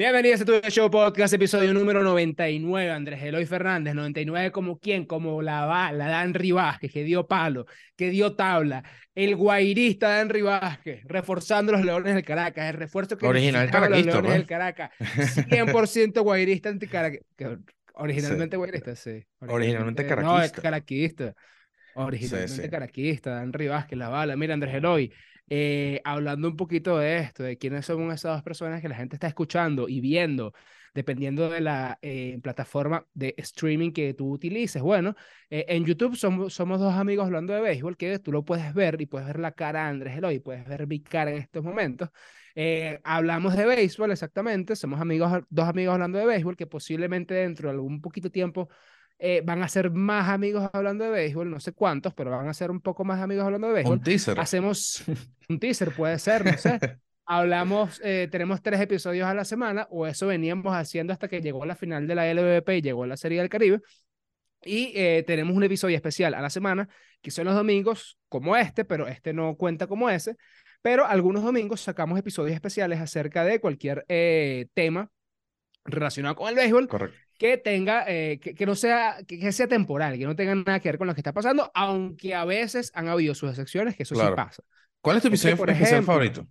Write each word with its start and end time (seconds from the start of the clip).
Bienvenidos 0.00 0.40
a 0.40 0.44
tu 0.46 0.58
show 0.70 0.90
podcast, 0.90 1.34
episodio 1.34 1.74
número 1.74 2.02
99. 2.02 2.90
Andrés 2.90 3.22
Eloy 3.22 3.44
Fernández, 3.44 3.94
99 3.94 4.50
como 4.50 4.78
quién, 4.78 5.04
como 5.04 5.42
la, 5.42 5.92
la 5.92 6.08
Dan 6.08 6.32
Vázquez, 6.54 6.90
que 6.90 7.04
dio 7.04 7.26
palo, 7.26 7.66
que 7.96 8.08
dio 8.08 8.34
tabla, 8.34 8.82
el 9.14 9.36
guairista 9.36 10.08
Dan 10.08 10.30
Vázquez, 10.42 11.02
reforzando 11.04 11.72
los 11.72 11.84
Leones 11.84 12.14
del 12.14 12.24
Caracas, 12.24 12.70
el 12.70 12.78
refuerzo 12.78 13.18
que 13.18 13.26
Original 13.26 13.68
los 13.70 14.06
Leones 14.06 14.32
del 14.32 14.46
Caracas, 14.46 14.90
100% 15.00 16.22
guairista 16.22 16.70
anticaracas. 16.70 17.20
Originalmente 17.92 18.56
guairista, 18.56 18.96
sí. 18.96 19.22
Originalmente 19.48 20.02
No, 20.02 20.40
es 20.40 20.50
caraquista. 20.50 20.62
caraquista. 20.62 21.34
Originalmente 21.96 22.62
sí. 22.62 22.70
caraquista, 22.70 23.30
Dan 23.34 23.52
Vázquez, 23.52 23.98
la 23.98 24.08
bala. 24.08 24.34
Mira, 24.34 24.54
Andrés 24.54 24.76
Eloy, 24.76 25.12
eh, 25.52 26.00
hablando 26.04 26.48
un 26.48 26.56
poquito 26.56 26.96
de 26.98 27.18
esto, 27.18 27.42
de 27.42 27.58
quiénes 27.58 27.84
son 27.84 28.10
esas 28.12 28.34
dos 28.36 28.42
personas 28.44 28.80
que 28.80 28.88
la 28.88 28.94
gente 28.94 29.16
está 29.16 29.26
escuchando 29.26 29.88
y 29.88 30.00
viendo, 30.00 30.54
dependiendo 30.94 31.50
de 31.50 31.60
la 31.60 31.98
eh, 32.02 32.38
plataforma 32.40 33.04
de 33.14 33.34
streaming 33.36 33.90
que 33.90 34.14
tú 34.14 34.30
utilices. 34.30 34.80
Bueno, 34.80 35.16
eh, 35.50 35.64
en 35.68 35.84
YouTube 35.84 36.14
somos, 36.16 36.54
somos 36.54 36.78
dos 36.78 36.94
amigos 36.94 37.26
hablando 37.26 37.52
de 37.52 37.60
béisbol, 37.60 37.96
que 37.96 38.20
tú 38.20 38.30
lo 38.30 38.44
puedes 38.44 38.72
ver 38.74 39.00
y 39.00 39.06
puedes 39.06 39.26
ver 39.26 39.40
la 39.40 39.50
cara 39.50 39.82
de 39.84 39.88
Andrés 39.90 40.16
Eloy, 40.18 40.38
puedes 40.38 40.64
ver 40.68 40.86
mi 40.86 41.00
cara 41.02 41.32
en 41.32 41.38
estos 41.38 41.64
momentos. 41.64 42.10
Hablamos 43.04 43.56
de 43.56 43.66
béisbol, 43.66 44.12
exactamente, 44.12 44.76
somos 44.76 45.00
amigos, 45.00 45.42
dos 45.48 45.68
amigos 45.68 45.94
hablando 45.94 46.18
de 46.18 46.26
béisbol, 46.26 46.56
que 46.56 46.66
posiblemente 46.66 47.34
dentro 47.34 47.68
de 47.68 47.74
algún 47.74 48.00
poquito 48.00 48.30
tiempo 48.30 48.68
eh, 49.22 49.42
van 49.44 49.62
a 49.62 49.68
ser 49.68 49.90
más 49.90 50.28
amigos 50.30 50.68
hablando 50.72 51.04
de 51.04 51.10
béisbol, 51.10 51.50
no 51.50 51.60
sé 51.60 51.72
cuántos, 51.72 52.14
pero 52.14 52.30
van 52.30 52.48
a 52.48 52.54
ser 52.54 52.70
un 52.70 52.80
poco 52.80 53.04
más 53.04 53.20
amigos 53.20 53.44
hablando 53.44 53.68
de 53.68 53.74
béisbol 53.74 53.98
Un 53.98 54.02
teaser. 54.02 54.40
hacemos 54.40 55.04
un 55.48 55.60
teaser, 55.60 55.92
puede 55.92 56.18
ser, 56.18 56.44
no 56.44 56.56
sé. 56.56 56.78
Hablamos, 57.26 58.00
eh, 58.02 58.28
tenemos 58.30 58.60
tres 58.60 58.80
episodios 58.80 59.28
a 59.28 59.34
la 59.34 59.44
semana, 59.44 59.86
o 59.90 60.06
eso 60.06 60.26
veníamos 60.26 60.74
haciendo 60.74 61.12
hasta 61.12 61.28
que 61.28 61.40
llegó 61.40 61.64
la 61.64 61.76
final 61.76 62.06
de 62.08 62.14
la 62.16 62.28
LVP 62.28 62.78
y 62.78 62.82
llegó 62.82 63.06
la 63.06 63.16
Serie 63.16 63.38
del 63.38 63.48
Caribe. 63.48 63.80
Y 64.64 64.92
eh, 64.96 65.22
tenemos 65.26 65.56
un 65.56 65.62
episodio 65.62 65.96
especial 65.96 66.34
a 66.34 66.40
la 66.40 66.50
semana, 66.50 66.88
que 67.22 67.30
son 67.30 67.44
los 67.44 67.54
domingos, 67.54 68.18
como 68.28 68.56
este, 68.56 68.84
pero 68.84 69.06
este 69.06 69.32
no 69.32 69.56
cuenta 69.56 69.86
como 69.86 70.10
ese. 70.10 70.36
Pero 70.82 71.06
algunos 71.06 71.44
domingos 71.44 71.82
sacamos 71.82 72.18
episodios 72.18 72.54
especiales 72.54 73.00
acerca 73.00 73.44
de 73.44 73.60
cualquier 73.60 74.04
eh, 74.08 74.66
tema 74.74 75.10
relacionado 75.84 76.34
con 76.36 76.48
el 76.48 76.54
béisbol 76.54 76.88
Correcto. 76.88 77.29
Que 77.40 77.58
tenga, 77.58 78.04
eh, 78.08 78.38
que, 78.40 78.54
que 78.54 78.66
no 78.66 78.76
sea, 78.76 79.18
que, 79.28 79.40
que 79.40 79.52
sea 79.52 79.68
temporal, 79.68 80.18
que 80.18 80.26
no 80.26 80.36
tenga 80.36 80.54
nada 80.56 80.80
que 80.80 80.90
ver 80.90 80.98
con 80.98 81.08
lo 81.08 81.14
que 81.14 81.22
está 81.22 81.34
pasando, 81.34 81.72
aunque 81.74 82.36
a 82.36 82.44
veces 82.46 82.92
han 82.94 83.08
habido 83.08 83.34
sus 83.34 83.50
excepciones, 83.50 83.96
que 83.96 84.04
eso 84.04 84.16
sí 84.16 84.20
Claro. 84.20 84.36
pasa. 84.36 84.62
¿Cuál 85.00 85.16
es 85.16 85.22
tu 85.22 85.28
episodio 85.28 85.54
especial 85.56 86.02
ejemplo, 86.02 86.04
favorito? 86.04 86.46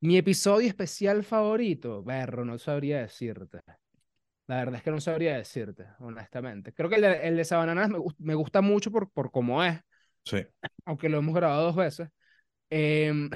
Mi 0.00 0.18
episodio 0.18 0.68
especial 0.68 1.24
favorito, 1.24 2.02
berro, 2.04 2.44
no 2.44 2.58
sabría 2.58 3.00
decirte. 3.02 3.60
La 4.48 4.56
verdad 4.58 4.76
es 4.76 4.82
que 4.84 4.90
no 4.92 5.00
sabría 5.00 5.36
decirte, 5.38 5.86
honestamente. 6.00 6.72
Creo 6.74 6.90
que 6.90 6.96
el 6.96 7.02
de, 7.02 7.28
el 7.28 7.36
de 7.36 7.44
Sabananas 7.46 7.90
me, 7.90 7.98
me 8.18 8.34
gusta 8.34 8.62
mucho 8.62 8.90
por, 8.92 9.10
por 9.10 9.30
cómo 9.32 9.64
es, 9.64 9.80
Sí. 10.24 10.46
aunque 10.84 11.08
lo 11.08 11.18
hemos 11.18 11.34
grabado 11.34 11.64
dos 11.66 11.76
veces. 11.76 12.08
Em, 12.70 13.30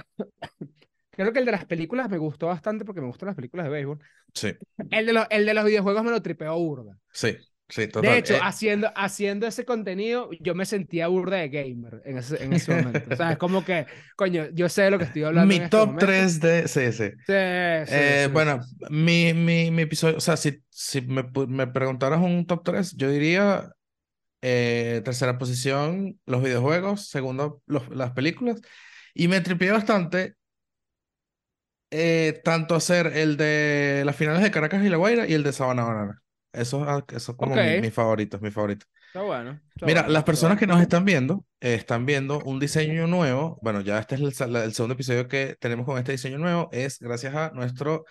creo 1.17 1.33
que 1.33 1.39
el 1.41 1.45
de 1.47 1.53
las 1.53 1.65
películas 1.67 2.09
me 2.11 2.19
gustó 2.19 2.47
bastante 2.49 2.85
porque 2.85 3.01
me 3.01 3.07
gustan 3.09 3.27
las 3.29 3.37
películas 3.37 3.67
de 3.67 3.71
béisbol. 3.73 3.99
Sí. 4.35 4.57
El 4.91 5.07
de, 5.07 5.13
los, 5.13 5.27
el 5.31 5.47
de 5.47 5.55
los 5.55 5.65
videojuegos 5.65 6.05
me 6.05 6.11
lo 6.11 6.23
tripeó 6.23 6.57
burda. 6.59 6.99
Sí. 7.13 7.37
Sí, 7.69 7.89
total. 7.89 8.05
De 8.05 8.19
hecho, 8.19 8.35
Eh, 8.35 8.41
haciendo, 8.41 8.91
haciendo 8.95 9.47
ese 9.47 9.65
contenido, 9.65 10.31
yo 10.41 10.55
me 10.55 10.67
sentía 10.67 11.09
burda 11.09 11.39
de 11.39 11.49
gamer 11.49 12.03
en 12.05 12.19
ese, 12.19 12.43
en 12.45 12.53
ese 12.53 12.73
momento. 12.73 13.11
O 13.11 13.15
sea, 13.15 13.33
es 13.33 13.39
como 13.39 13.65
que, 13.65 13.87
coño, 14.17 14.49
yo 14.53 14.69
sé 14.69 14.83
de 14.83 14.91
lo 14.91 14.99
que 14.99 15.05
estoy 15.05 15.23
hablando. 15.25 15.55
mi 15.55 15.57
en 15.57 15.63
este 15.63 15.71
top 15.71 15.87
momento. 15.87 16.07
3 16.07 16.41
de... 16.41 16.69
Sí, 16.69 16.93
sí. 16.93 17.11
Sí, 17.27 17.33
sí, 17.87 18.17
Eh, 18.17 18.19
sí, 18.19 18.33
bueno, 18.33 18.61
mi, 18.91 19.35
mi, 19.35 19.71
mi 19.71 19.83
episodio, 19.83 20.17
o 20.19 20.21
sea, 20.21 20.37
si, 20.37 20.63
si 20.71 21.03
me, 21.03 21.25
me 21.49 21.67
preguntaras 21.69 22.21
un 22.21 22.47
top 22.47 22.63
3, 22.65 22.97
yo 22.97 23.11
diría 23.11 23.71
eh, 24.43 25.03
tercera 25.05 25.39
posición, 25.39 26.21
los 26.27 26.43
videojuegos, 26.43 27.09
segundo, 27.09 27.63
los- 27.67 27.89
las 27.91 28.13
películas, 28.13 28.61
y 29.15 29.29
me 29.29 29.41
tripié 29.43 29.73
bastante 29.73 30.37
eh, 31.91 32.41
tanto 32.45 32.75
hacer 32.75 33.09
el 33.15 33.37
de 33.37 34.03
las 34.05 34.17
finales 34.17 34.43
de 34.43 34.51
Caracas 34.51 34.85
y 34.85 34.89
La 34.89 34.97
Guaira 34.97 35.27
y 35.27 35.35
el 35.35 35.43
de 35.43 35.53
Sabana 35.53 35.85
Banana. 35.85 36.23
Esos 36.53 36.83
ah, 36.87 37.05
esos 37.15 37.37
como 37.37 37.55
mi- 37.55 37.61
Ok. 37.77 37.83
mis 37.83 37.93
favoritos, 37.95 38.41
mis 38.41 38.53
favoritos. 38.55 38.89
Está 39.09 39.23
bueno. 39.23 39.61
está 39.75 39.87
Mira, 39.87 40.01
bueno, 40.03 40.13
las 40.13 40.25
personas 40.25 40.59
que 40.59 40.65
bueno. 40.67 40.75
nos 40.75 40.83
están 40.83 41.05
viendo 41.05 41.45
eh, 41.61 41.75
están 41.75 42.05
viendo 42.07 42.41
un 42.41 42.59
diseño 42.61 43.07
nuevo. 43.07 43.59
Bueno, 43.63 43.81
ya 43.81 43.99
este 43.99 44.15
es 44.17 44.41
el, 44.41 44.57
el 44.57 44.75
segundo 44.75 44.95
episodio 44.95 45.29
que 45.29 45.57
tenemos 45.61 45.87
con 45.87 45.99
este 45.99 46.13
diseño 46.13 46.39
nuevo. 46.39 46.69
Es 46.73 46.99
gracias 46.99 47.35
a 47.35 47.51
nuestro 47.55 48.05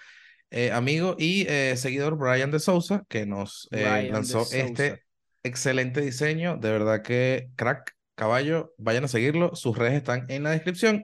eh, 0.52 0.72
amigo 0.72 1.16
y 1.18 1.46
eh, 1.48 1.76
seguidor 1.78 2.18
Brian 2.18 2.52
de 2.52 2.60
Sousa, 2.60 3.04
que 3.08 3.26
nos 3.26 3.68
eh, 3.72 4.10
lanzó 4.12 4.42
este 4.52 5.04
excelente 5.44 6.02
diseño. 6.02 6.58
De 6.58 6.72
verdad 6.72 7.02
que 7.02 7.50
crack, 7.56 7.94
caballo, 8.16 8.74
vayan 8.78 9.04
a 9.04 9.08
seguirlo. 9.08 9.56
Sus 9.56 9.78
redes 9.78 9.94
están 9.96 10.26
en 10.30 10.44
la 10.44 10.52
descripción. 10.52 11.04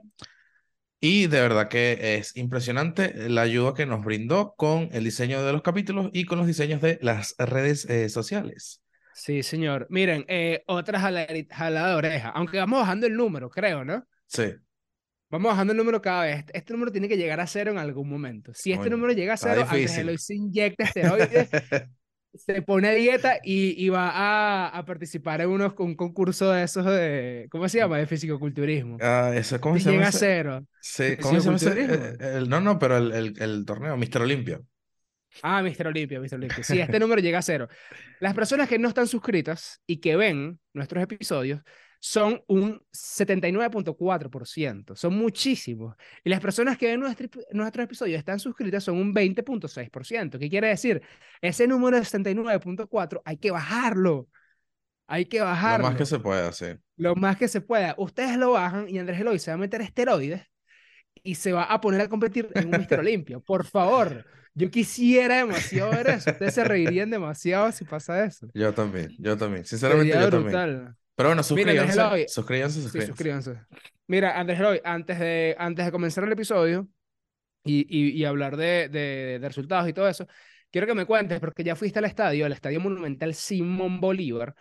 Y 1.04 1.26
de 1.26 1.40
verdad 1.40 1.66
que 1.66 2.16
es 2.16 2.36
impresionante 2.36 3.28
la 3.28 3.42
ayuda 3.42 3.74
que 3.74 3.86
nos 3.86 4.04
brindó 4.04 4.54
con 4.56 4.88
el 4.92 5.02
diseño 5.02 5.42
de 5.42 5.52
los 5.52 5.60
capítulos 5.60 6.10
y 6.12 6.26
con 6.26 6.38
los 6.38 6.46
diseños 6.46 6.80
de 6.80 7.00
las 7.02 7.34
redes 7.38 7.84
eh, 7.86 8.08
sociales. 8.08 8.80
Sí, 9.12 9.42
señor. 9.42 9.88
Miren, 9.90 10.24
eh, 10.28 10.62
otra 10.68 11.00
jalada 11.00 11.90
de 11.90 11.94
oreja. 11.96 12.28
Aunque 12.28 12.58
vamos 12.58 12.78
bajando 12.78 13.08
el 13.08 13.16
número, 13.16 13.50
creo, 13.50 13.84
¿no? 13.84 14.06
Sí. 14.28 14.54
Vamos 15.28 15.50
bajando 15.50 15.72
el 15.72 15.76
número 15.78 16.00
cada 16.00 16.22
vez. 16.22 16.38
Este, 16.38 16.58
este 16.58 16.72
número 16.72 16.92
tiene 16.92 17.08
que 17.08 17.16
llegar 17.16 17.40
a 17.40 17.48
cero 17.48 17.72
en 17.72 17.78
algún 17.78 18.08
momento. 18.08 18.52
Si 18.54 18.70
este 18.70 18.88
número 18.88 19.12
llega 19.12 19.34
a 19.34 19.36
cero, 19.36 19.66
difícil. 19.68 20.02
Eloy 20.02 20.18
se 20.18 20.36
inyecta 20.36 20.84
esteroides, 20.84 21.50
se 22.34 22.62
pone 22.62 22.88
a 22.88 22.92
dieta 22.92 23.38
y, 23.42 23.74
y 23.84 23.88
va 23.88 24.10
a, 24.10 24.68
a 24.68 24.84
participar 24.84 25.40
en 25.40 25.48
unos, 25.50 25.74
un 25.78 25.94
concurso 25.94 26.50
de 26.50 26.62
esos 26.64 26.84
de, 26.86 27.46
¿cómo 27.50 27.68
se 27.68 27.78
llama? 27.78 27.98
De 27.98 28.06
fisicoculturismo. 28.06 28.96
Ah, 29.00 29.32
eso, 29.34 29.60
¿cómo 29.60 29.78
se 29.78 29.84
llama 29.84 29.96
llega 29.96 30.08
a 30.08 30.12
cero. 30.12 30.66
Sí, 30.80 31.16
¿cómo 31.20 31.40
se 31.40 31.70
llama. 31.70 31.94
Eh, 31.94 32.16
el- 32.38 32.48
no, 32.48 32.60
no, 32.60 32.78
pero 32.78 32.96
el, 32.96 33.12
el, 33.12 33.42
el 33.42 33.64
torneo, 33.64 33.96
Mister 33.96 34.22
Olimpia. 34.22 34.60
Ah, 35.42 35.62
Mr. 35.62 35.86
Olimpia, 35.86 36.20
Mr. 36.20 36.34
Olimpia. 36.34 36.62
Si 36.62 36.78
este 36.78 36.98
número 37.00 37.20
llega 37.20 37.38
a 37.38 37.42
cero. 37.42 37.68
Las 38.20 38.34
personas 38.34 38.68
que 38.68 38.78
no 38.78 38.88
están 38.88 39.06
suscritas 39.06 39.80
y 39.86 39.98
que 39.98 40.16
ven 40.16 40.60
nuestros 40.74 41.02
episodios 41.02 41.62
son 42.04 42.42
un 42.48 42.82
79.4%. 42.90 44.96
Son 44.96 45.16
muchísimos. 45.16 45.94
Y 46.24 46.30
las 46.30 46.40
personas 46.40 46.76
que 46.76 46.88
ven 46.88 46.98
nuestro, 46.98 47.28
nuestros 47.52 47.84
episodios 47.84 48.18
están 48.18 48.40
suscritas 48.40 48.82
son 48.82 48.96
un 48.96 49.14
20.6%. 49.14 50.36
¿Qué 50.40 50.50
quiere 50.50 50.66
decir? 50.66 51.00
Ese 51.40 51.68
número 51.68 51.96
de 51.96 52.04
79.4 52.04 53.22
hay 53.24 53.36
que 53.36 53.52
bajarlo. 53.52 54.26
Hay 55.06 55.26
que 55.26 55.38
Lo 55.38 55.44
bajarlo. 55.44 55.86
más 55.86 55.96
que 55.96 56.06
se 56.06 56.18
pueda, 56.18 56.50
sí. 56.52 56.66
Lo 56.96 57.14
más 57.14 57.36
que 57.36 57.46
se 57.46 57.60
pueda. 57.60 57.94
Ustedes 57.96 58.36
lo 58.36 58.50
bajan 58.50 58.88
y 58.88 58.98
Andrés 58.98 59.20
Eloy 59.20 59.38
se 59.38 59.52
va 59.52 59.54
a 59.54 59.58
meter 59.58 59.80
esteroides 59.80 60.42
y 61.22 61.36
se 61.36 61.52
va 61.52 61.62
a 61.64 61.80
poner 61.80 62.00
a 62.00 62.08
competir 62.08 62.48
en 62.56 62.66
un 62.66 62.78
Mister 62.80 62.98
Olimpia. 62.98 63.38
Por 63.38 63.64
favor, 63.64 64.26
yo 64.54 64.68
quisiera 64.72 65.36
demasiado 65.36 65.92
ver 65.92 66.08
eso. 66.08 66.32
Ustedes 66.32 66.54
se 66.54 66.64
reirían 66.64 67.10
demasiado 67.10 67.70
si 67.70 67.84
pasa 67.84 68.24
eso. 68.24 68.48
Yo 68.54 68.74
también, 68.74 69.14
yo 69.20 69.36
también. 69.36 69.64
Sinceramente, 69.64 70.14
Sería 70.14 70.28
yo 70.28 70.30
también. 70.30 70.96
Pero 71.14 71.28
bueno, 71.28 71.42
Mira, 71.54 71.70
Andrés 71.72 72.32
suscríbanse, 72.32 72.80
suscríbanse, 72.80 72.80
Sí, 72.80 72.82
suscríbanse. 72.82 73.06
suscríbanse. 73.12 73.60
Mira, 74.06 74.38
Andrés 74.38 74.58
Eloy, 74.60 74.80
antes 74.84 75.18
de, 75.18 75.54
antes 75.58 75.84
de 75.84 75.92
comenzar 75.92 76.24
el 76.24 76.32
episodio 76.32 76.88
y, 77.64 77.86
y, 77.88 78.10
y 78.10 78.24
hablar 78.24 78.56
de, 78.56 78.88
de, 78.88 79.38
de 79.40 79.48
resultados 79.48 79.88
y 79.88 79.92
todo 79.92 80.08
eso, 80.08 80.26
quiero 80.70 80.86
que 80.86 80.94
me 80.94 81.06
cuentes, 81.06 81.38
porque 81.40 81.64
ya 81.64 81.76
fuiste 81.76 81.98
al 81.98 82.06
estadio, 82.06 82.46
al 82.46 82.52
Estadio 82.52 82.80
Monumental 82.80 83.34
Simón 83.34 84.00
Bolívar, 84.00 84.54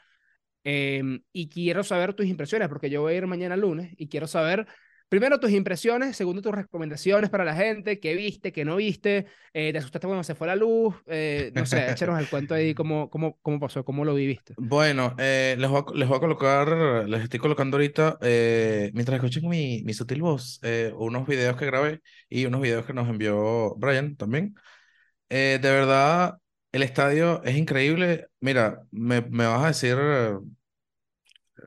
em, 0.63 1.22
y 1.34 1.50
quiero 1.50 1.84
saber 1.84 2.13
tus 2.13 2.28
impresiones, 2.28 2.67
porque 2.69 2.90
yo 2.90 3.01
voy 3.01 3.13
a 3.13 3.17
ir 3.17 3.28
mañana 3.28 3.56
lunes 3.57 3.94
y 3.97 4.07
quiero 4.09 4.28
saber, 4.28 4.67
primero 5.11 5.41
tus 5.41 5.51
impresiones, 5.51 6.16
segundo 6.16 6.41
tus 6.41 6.55
recomendaciones 6.55 7.29
para 7.29 7.44
la 7.44 7.53
gente, 7.53 7.99
qué 7.99 8.16
viste, 8.16 8.53
qué 8.53 8.63
no 8.63 8.77
viste, 8.77 9.25
eh, 9.53 9.73
te 9.73 9.77
asustaste 9.77 10.07
cuando 10.07 10.23
se 10.23 10.35
fue 10.35 10.47
la 10.47 10.55
luz, 10.55 10.95
eh, 11.05 11.52
no 11.53 11.66
sé, 11.66 11.91
échanos 11.91 12.17
el 12.17 12.29
cuento 12.29 12.53
ahí, 12.53 12.73
cómo, 12.73 13.09
cómo, 13.09 13.37
cómo 13.41 13.59
pasó, 13.59 13.84
cómo 13.84 14.05
lo 14.05 14.16
viviste. 14.16 14.53
Bueno, 14.58 15.13
eh, 15.19 15.58
les 15.59 15.69
voy 15.69 15.84
a, 15.85 15.97
les 15.97 16.08
voy 16.08 16.16
a 16.16 16.22
colocar, 16.22 17.09
les 17.09 17.23
estoy 17.23 17.41
colocando 17.41 17.75
ahorita, 17.75 18.19
eh, 18.22 18.90
mientras 18.93 19.17
escuchen 19.17 19.49
mi, 19.49 19.84
mi 19.84 19.93
sutil 19.93 20.22
voz, 20.22 20.61
eh, 20.63 20.93
unos 20.96 21.28
videos 21.28 21.57
que 21.57 21.66
grabé 21.66 21.99
y 22.29 22.46
unos 22.46 22.61
videos 22.61 22.85
que 22.85 22.93
nos 22.93 23.09
envió 23.09 23.75
Brian 23.75 24.16
también. 24.16 24.55
Eh, 25.29 25.59
de 25.61 25.72
verdad, 25.72 26.37
el 26.72 26.84
estadio 26.84 27.43
es 27.43 27.57
increíble. 27.57 28.28
Mira, 28.40 28.81
me, 28.91 29.19
me 29.19 29.46
vas 29.46 29.64
a 29.64 29.67
decir 29.67 29.97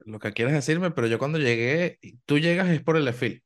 lo 0.07 0.19
que 0.19 0.33
quieras 0.33 0.55
decirme, 0.55 0.91
pero 0.91 1.07
yo 1.07 1.19
cuando 1.19 1.39
llegué, 1.39 1.99
tú 2.27 2.39
llegas 2.39 2.69
es 2.71 2.83
por 2.83 2.97
el 2.97 3.05
desfile. 3.05 3.43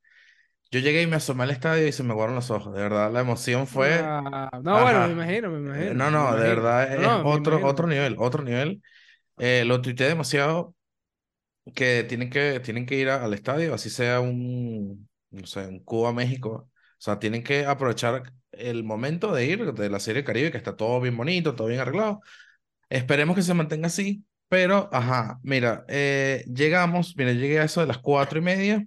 Yo 0.71 0.81
llegué 0.81 1.03
y 1.03 1.07
me 1.07 1.17
asomé 1.17 1.45
al 1.45 1.51
estadio 1.51 1.87
y 1.89 1.93
se 1.93 2.03
me 2.05 2.13
aguaron 2.13 2.35
los 2.37 2.51
ojos. 2.51 2.75
De 2.75 2.83
verdad, 2.83 3.13
la 3.13 3.21
emoción 3.21 3.67
fue... 3.67 4.15
Ah, 4.21 4.51
no, 4.63 4.81
bueno, 4.83 5.01
Ajá. 5.01 5.07
me 5.07 5.13
imagino, 5.13 5.51
me 5.51 5.59
imagino. 5.59 5.95
No, 5.95 6.11
no, 6.11 6.37
de 6.37 6.45
imagino. 6.45 6.49
verdad 6.49 6.95
es 6.95 7.01
no, 7.01 7.21
otro, 7.23 7.65
otro 7.65 7.87
nivel, 7.87 8.17
otro 8.19 8.43
nivel. 8.45 8.83
Eh, 9.39 9.65
lo 9.67 9.83
tuiteé 9.83 10.09
demasiado 10.09 10.77
que 11.75 12.05
tienen 12.05 12.31
que, 12.31 12.61
tienen 12.61 12.87
que 12.87 12.97
ir 12.97 13.09
a- 13.11 13.25
al 13.25 13.35
estadio, 13.35 13.75
así 13.75 13.91
sea 13.91 14.21
un, 14.21 15.09
no 15.31 15.47
sé, 15.47 15.67
un 15.67 15.81
Cuba-México, 15.85 16.71
sea, 16.99 17.19
tienen 17.19 17.43
que 17.45 17.67
aprovechar 17.67 18.33
el 18.53 18.85
momento 18.85 19.33
de 19.33 19.47
ir 19.47 19.73
de 19.75 19.91
la 19.91 20.01
Serie 20.01 20.25
Caribe, 20.25 20.51
que 20.51 20.57
está 20.59 20.77
todo 20.77 21.01
bien 21.01 21.17
bonito, 21.17 21.55
todo 21.55 21.69
bien 21.69 21.81
arreglado. 21.81 22.21
Esperemos 22.91 23.37
que 23.37 23.43
se 23.43 23.55
mantenga 23.55 23.89
así, 23.89 24.25
pero, 24.49 24.89
ajá, 24.93 25.39
mira, 25.43 25.85
eh, 25.89 26.45
llegamos, 26.53 27.15
mira, 27.17 27.33
llegué 27.33 27.61
a 27.61 27.65
eso 27.65 27.81
de 27.81 27.87
las 27.87 27.99
cuatro 27.99 28.39
y 28.39 28.43
media 28.43 28.87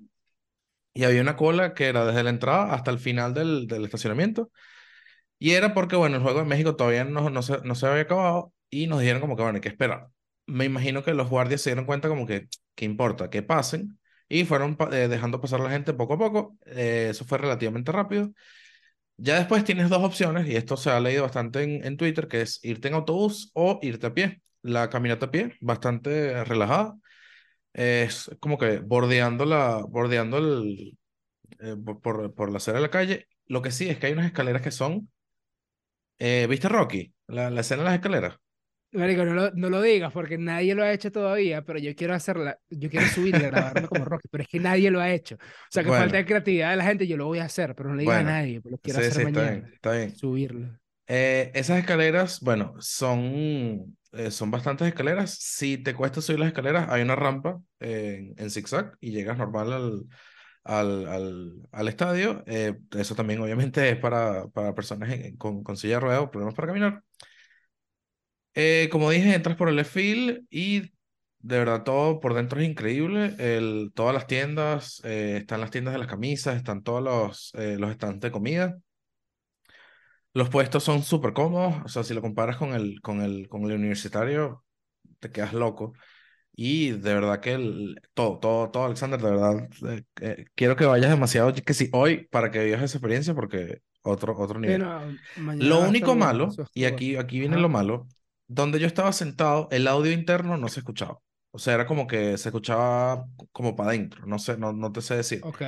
y 0.94 1.04
había 1.06 1.22
una 1.22 1.38
cola 1.38 1.74
que 1.74 1.88
era 1.88 2.06
desde 2.06 2.24
la 2.24 2.30
entrada 2.32 2.74
hasta 2.74 2.92
el 2.92 3.00
final 3.00 3.34
del, 3.34 3.68
del 3.68 3.86
estacionamiento. 3.86 4.52
Y 5.40 5.52
era 5.54 5.74
porque, 5.74 5.96
bueno, 5.96 6.18
el 6.18 6.24
juego 6.24 6.40
de 6.40 6.46
México 6.46 6.76
todavía 6.76 7.04
no, 7.06 7.30
no, 7.30 7.42
se, 7.44 7.62
no 7.64 7.76
se 7.76 7.88
había 7.88 8.04
acabado 8.04 8.54
y 8.70 8.88
nos 8.88 9.00
dijeron 9.02 9.22
como 9.22 9.36
que, 9.36 9.44
bueno, 9.44 9.58
hay 9.58 9.62
que 9.62 9.70
esperar. 9.70 10.10
Me 10.48 10.66
imagino 10.66 11.04
que 11.04 11.14
los 11.14 11.30
guardias 11.30 11.62
se 11.62 11.72
dieron 11.72 11.86
cuenta 11.86 12.10
como 12.10 12.28
que, 12.28 12.48
¿qué 12.76 12.86
importa? 12.86 13.30
Que 13.30 13.44
pasen. 13.44 14.00
Y 14.30 14.46
fueron 14.46 14.78
eh, 14.92 15.08
dejando 15.10 15.42
pasar 15.42 15.60
la 15.62 15.72
gente 15.72 15.94
poco 15.94 16.14
a 16.16 16.18
poco. 16.20 16.58
Eh, 16.66 17.10
eso 17.12 17.26
fue 17.26 17.38
relativamente 17.40 17.92
rápido. 17.92 18.32
Ya 19.18 19.38
después 19.38 19.64
tienes 19.64 19.90
dos 19.90 20.04
opciones, 20.04 20.48
y 20.48 20.56
esto 20.56 20.78
se 20.78 20.90
ha 20.90 21.00
leído 21.00 21.24
bastante 21.24 21.64
en, 21.64 21.86
en 21.86 21.98
Twitter, 21.98 22.28
que 22.28 22.42
es 22.42 22.60
irte 22.64 22.88
en 22.90 22.96
autobús 22.96 23.52
o 23.54 23.80
irte 23.84 24.08
a 24.08 24.14
pie. 24.14 24.42
La 24.64 24.90
caminata 24.90 25.28
a 25.28 25.32
pie, 25.32 25.56
bastante 25.62 26.44
relajada. 26.44 26.96
Es 27.74 28.32
como 28.42 28.58
que 28.60 28.80
bordeando, 28.80 29.46
la, 29.46 29.84
bordeando 29.90 30.40
el, 30.40 30.98
eh, 31.60 31.76
por, 32.04 32.34
por 32.36 32.52
la 32.52 32.58
acera 32.58 32.78
de 32.80 32.84
la 32.84 32.92
calle. 32.92 33.28
Lo 33.48 33.62
que 33.64 33.72
sí 33.72 33.90
es 33.90 34.00
que 34.00 34.08
hay 34.08 34.14
unas 34.14 34.28
escaleras 34.28 34.62
que 34.64 34.72
son... 34.72 35.10
eh, 36.20 36.48
¿viste 36.50 36.70
Rocky? 36.70 37.14
La, 37.28 37.50
la 37.50 37.62
escena 37.62 37.84
de 37.84 37.86
las 37.90 37.96
escaleras. 37.96 38.38
Marico, 38.94 39.24
no 39.24 39.34
lo, 39.34 39.52
no 39.52 39.70
lo 39.70 39.82
digas 39.82 40.12
porque 40.12 40.38
nadie 40.38 40.76
lo 40.76 40.84
ha 40.84 40.92
hecho 40.92 41.12
todavía, 41.14 41.62
pero 41.64 41.80
yo 41.80 41.96
quiero 41.96 42.14
hacerla, 42.14 42.60
yo 42.70 42.90
quiero 42.90 43.08
subir 43.08 43.36
y 43.38 43.42
grabarme 43.42 43.88
como 43.88 44.04
Rocky, 44.04 44.28
pero 44.30 44.44
es 44.44 44.50
que 44.50 44.60
nadie 44.60 44.92
lo 44.92 45.00
ha 45.00 45.10
hecho. 45.14 45.36
O 45.36 45.40
sea, 45.70 45.82
que 45.86 45.94
Bueno. 45.94 45.94
falta 45.94 46.18
de 46.18 46.26
creatividad 46.26 46.72
de 46.72 46.76
la 46.76 46.84
gente, 46.84 47.08
yo 47.08 47.16
lo 47.16 47.26
voy 47.28 47.40
a 47.40 47.46
hacer, 47.46 47.74
pero 47.74 47.88
no 47.90 47.96
le 47.96 48.04
Bueno, 48.04 48.20
a 48.20 48.24
nadie, 48.24 48.60
porque 48.62 48.72
lo 48.76 48.78
quiero 48.80 49.00
Sí, 49.00 49.00
hacer 49.00 49.18
sí, 49.18 49.22
está 49.24 49.42
mañana. 49.42 49.52
bien, 49.52 49.72
está 49.76 49.92
bien. 49.94 50.16
Subirlo. 50.16 50.78
Eh, 51.08 51.52
esas 51.56 51.80
escaleras, 51.80 52.40
bueno, 52.42 52.74
son, 52.80 53.98
eh, 54.14 54.32
son 54.32 54.50
bastantes 54.52 54.88
escaleras. 54.88 55.32
Si 55.40 55.78
te 55.78 55.94
cuesta 55.94 56.22
subir 56.22 56.40
las 56.40 56.48
escaleras, 56.50 56.88
hay 56.90 57.02
una 57.02 57.16
rampa 57.16 57.62
en, 57.80 58.34
en 58.38 58.50
zigzag 58.50 58.98
y 59.02 59.12
llegas 59.12 59.38
normal 59.38 59.74
al, 59.74 60.08
al, 60.64 61.08
al, 61.08 61.54
al 61.72 61.88
estadio. 61.90 62.44
Eh, 62.48 62.78
eso 62.98 63.16
también 63.16 63.42
obviamente 63.42 63.90
es 63.90 63.98
para, 63.98 64.48
para 64.50 64.76
personas 64.76 65.12
en- 65.12 65.38
con, 65.38 65.64
con 65.64 65.78
silla 65.78 65.96
de 65.96 66.00
ruedas 66.02 66.22
o 66.24 66.32
problemas 66.32 66.56
para 66.56 66.68
caminar. 66.70 67.04
Eh, 68.54 68.90
como 68.92 69.10
dije, 69.12 69.34
entras 69.34 69.56
por 69.58 69.70
el 69.70 69.76
left 69.78 69.96
y 70.50 70.82
de 71.40 71.58
verdad 71.60 71.84
todo 71.84 72.20
por 72.20 72.34
dentro 72.34 72.60
es 72.60 72.68
increíble. 72.70 73.36
El, 73.40 73.92
todas 73.96 74.14
las 74.14 74.28
tiendas, 74.28 75.02
eh, 75.06 75.38
están 75.42 75.62
las 75.62 75.72
tiendas 75.72 75.94
de 75.94 76.00
las 76.00 76.08
camisas, 76.08 76.58
están 76.58 76.84
todos 76.84 77.02
los, 77.04 77.52
eh, 77.56 77.78
los 77.80 77.94
stands 77.94 78.20
de 78.22 78.32
comida. 78.32 78.78
Los 80.34 80.50
puestos 80.50 80.84
son 80.84 81.04
súper 81.04 81.34
cómodos, 81.34 81.76
o 81.86 81.88
sea, 81.90 82.04
si 82.04 82.14
lo 82.14 82.22
comparas 82.22 82.58
con 82.58 82.74
el, 82.74 83.02
con 83.02 83.22
el, 83.22 83.50
con 83.50 83.64
el 83.66 83.74
universitario, 83.74 84.64
te 85.20 85.32
quedas 85.32 85.54
loco. 85.54 85.94
Y 86.54 86.92
de 86.92 87.14
verdad 87.14 87.40
que 87.40 87.54
el, 87.54 88.02
todo, 88.14 88.40
todo, 88.40 88.70
todo, 88.72 88.86
Alexander, 88.86 89.20
de 89.22 89.30
verdad, 89.30 89.70
eh, 89.90 90.04
eh, 90.22 90.46
quiero 90.56 90.76
que 90.76 90.86
vayas 90.86 91.10
demasiado, 91.10 91.54
que 91.54 91.74
sí, 91.74 91.90
hoy, 91.94 92.28
para 92.28 92.52
que 92.52 92.64
vivas 92.64 92.82
esa 92.82 92.98
experiencia, 92.98 93.34
porque 93.34 93.82
otro, 94.04 94.38
otro 94.38 94.60
nivel. 94.60 94.86
mañana 95.38 95.66
Lo 95.66 95.80
único 95.80 96.16
malo, 96.16 96.50
y 96.74 96.86
aquí, 96.86 97.16
aquí 97.16 97.40
viene 97.40 97.56
Ajá. 97.56 97.62
lo 97.62 97.70
malo, 97.70 98.08
donde 98.48 98.80
yo 98.80 98.88
estaba 98.88 99.14
sentado, 99.14 99.68
el 99.72 99.88
audio 99.88 100.12
interno 100.12 100.58
no 100.58 100.68
se 100.68 100.82
escuchaba. 100.82 101.20
O 101.52 101.60
sea, 101.60 101.74
era 101.74 101.86
como 101.86 102.08
que 102.08 102.38
se 102.38 102.50
escuchaba 102.50 103.26
como 103.52 103.76
para 103.76 103.90
adentro, 103.90 104.26
no 104.26 104.40
sé, 104.40 104.58
no, 104.58 104.72
no 104.74 104.92
te 104.92 105.02
sé 105.02 105.16
decir. 105.16 105.42
Ok. 105.44 105.62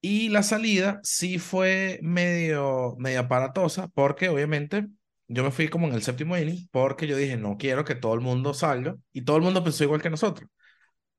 Y 0.00 0.28
la 0.28 0.42
salida 0.42 1.00
sí 1.02 1.38
fue 1.38 1.98
medio, 2.02 2.94
medio 2.98 3.20
aparatosa, 3.20 3.88
porque 3.88 4.28
obviamente 4.28 4.86
yo 5.28 5.42
me 5.42 5.50
fui 5.50 5.68
como 5.68 5.88
en 5.88 5.94
el 5.94 6.02
séptimo 6.02 6.36
inning, 6.38 6.68
porque 6.70 7.06
yo 7.08 7.16
dije, 7.16 7.36
no 7.36 7.56
quiero 7.56 7.84
que 7.84 7.96
todo 7.96 8.14
el 8.14 8.20
mundo 8.20 8.54
salga, 8.54 8.96
y 9.12 9.22
todo 9.24 9.36
el 9.36 9.42
mundo 9.42 9.64
pensó 9.64 9.82
igual 9.84 10.02
que 10.02 10.10
nosotros. 10.10 10.48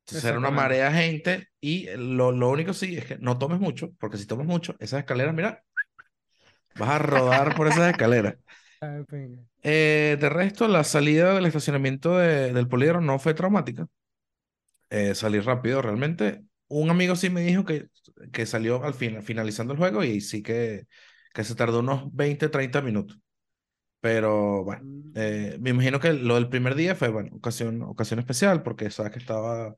Entonces 0.01 0.25
era 0.25 0.39
una 0.39 0.51
marea 0.51 0.89
de 0.91 0.97
gente, 0.97 1.47
y 1.61 1.87
lo, 1.97 2.31
lo 2.33 2.49
único 2.49 2.73
sí 2.73 2.97
es 2.97 3.05
que 3.05 3.17
no 3.19 3.37
tomes 3.39 3.59
mucho, 3.59 3.91
porque 3.99 4.17
si 4.17 4.27
tomas 4.27 4.47
mucho, 4.47 4.75
esas 4.79 4.99
escaleras, 5.01 5.35
mira, 5.35 5.63
vas 6.73 6.89
a 6.91 6.99
rodar 6.99 7.53
por 7.55 7.67
esas 7.67 7.89
escaleras. 7.89 8.35
Pinga. 9.09 9.43
Eh, 9.63 10.17
de 10.19 10.29
resto, 10.29 10.67
la 10.67 10.83
salida 10.83 11.33
del 11.33 11.45
estacionamiento 11.45 12.17
de- 12.17 12.53
del 12.53 12.67
Poliedro 12.67 13.01
no 13.01 13.19
fue 13.19 13.33
traumática. 13.33 13.87
Eh, 14.89 15.15
salí 15.15 15.39
rápido, 15.39 15.81
realmente. 15.81 16.43
Un 16.69 16.89
amigo 16.89 17.15
sí 17.15 17.29
me 17.29 17.41
dijo 17.41 17.63
que, 17.65 17.87
que 18.33 18.45
salió 18.45 18.83
al 18.83 18.93
fin, 18.93 19.21
finalizando 19.23 19.73
el 19.73 19.79
juego 19.79 20.03
y 20.03 20.21
sí 20.21 20.43
que, 20.43 20.87
que 21.33 21.43
se 21.43 21.55
tardó 21.55 21.79
unos 21.79 22.13
20, 22.13 22.49
30 22.49 22.81
minutos. 22.81 23.17
Pero 23.99 24.63
bueno, 24.63 24.83
eh, 25.15 25.57
me 25.59 25.71
imagino 25.71 25.99
que 25.99 26.13
lo 26.13 26.35
del 26.35 26.49
primer 26.49 26.75
día 26.75 26.95
fue, 26.95 27.09
bueno, 27.09 27.35
ocasión, 27.35 27.81
ocasión 27.83 28.19
especial 28.19 28.63
porque 28.63 28.91
sabes 28.91 29.11
que 29.13 29.19
estaba, 29.19 29.75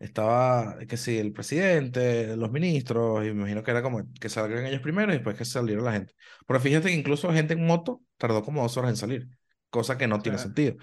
estaba, 0.00 0.78
que 0.88 0.96
sí, 0.96 1.18
el 1.18 1.32
presidente, 1.32 2.36
los 2.36 2.52
ministros, 2.52 3.22
y 3.24 3.28
me 3.28 3.32
imagino 3.42 3.62
que 3.64 3.70
era 3.72 3.82
como 3.82 4.02
que 4.20 4.28
salgan 4.28 4.66
ellos 4.66 4.82
primero 4.82 5.12
y 5.12 5.16
después 5.16 5.36
que 5.36 5.44
saliera 5.44 5.82
la 5.82 5.92
gente. 5.92 6.14
Pero 6.46 6.60
fíjate 6.60 6.88
que 6.88 6.94
incluso 6.94 7.32
gente 7.32 7.54
en 7.54 7.66
moto 7.66 8.02
tardó 8.18 8.42
como 8.44 8.62
dos 8.62 8.76
horas 8.76 8.90
en 8.90 8.96
salir, 8.96 9.28
cosa 9.76 9.98
que 9.98 10.08
no 10.08 10.22
tiene 10.22 10.38
Sí. 10.38 10.44
sentido. 10.44 10.76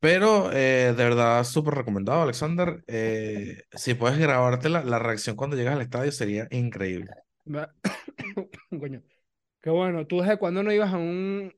Pero 0.00 0.50
eh, 0.52 0.94
de 0.96 1.04
verdad, 1.04 1.44
súper 1.44 1.74
recomendado, 1.74 2.22
Alexander. 2.22 2.84
Eh, 2.88 3.62
si 3.72 3.94
puedes 3.94 4.18
grabarte 4.18 4.68
la, 4.68 4.84
la 4.84 4.98
reacción 4.98 5.36
cuando 5.36 5.56
llegas 5.56 5.74
al 5.76 5.82
estadio, 5.82 6.12
sería 6.12 6.48
increíble. 6.50 7.10
Coño. 8.70 9.02
Qué 9.62 9.70
bueno. 9.70 10.06
¿Tú 10.06 10.20
desde 10.20 10.38
cuándo 10.38 10.62
no 10.62 10.72
ibas 10.72 10.92
a 10.92 10.98
un... 10.98 11.54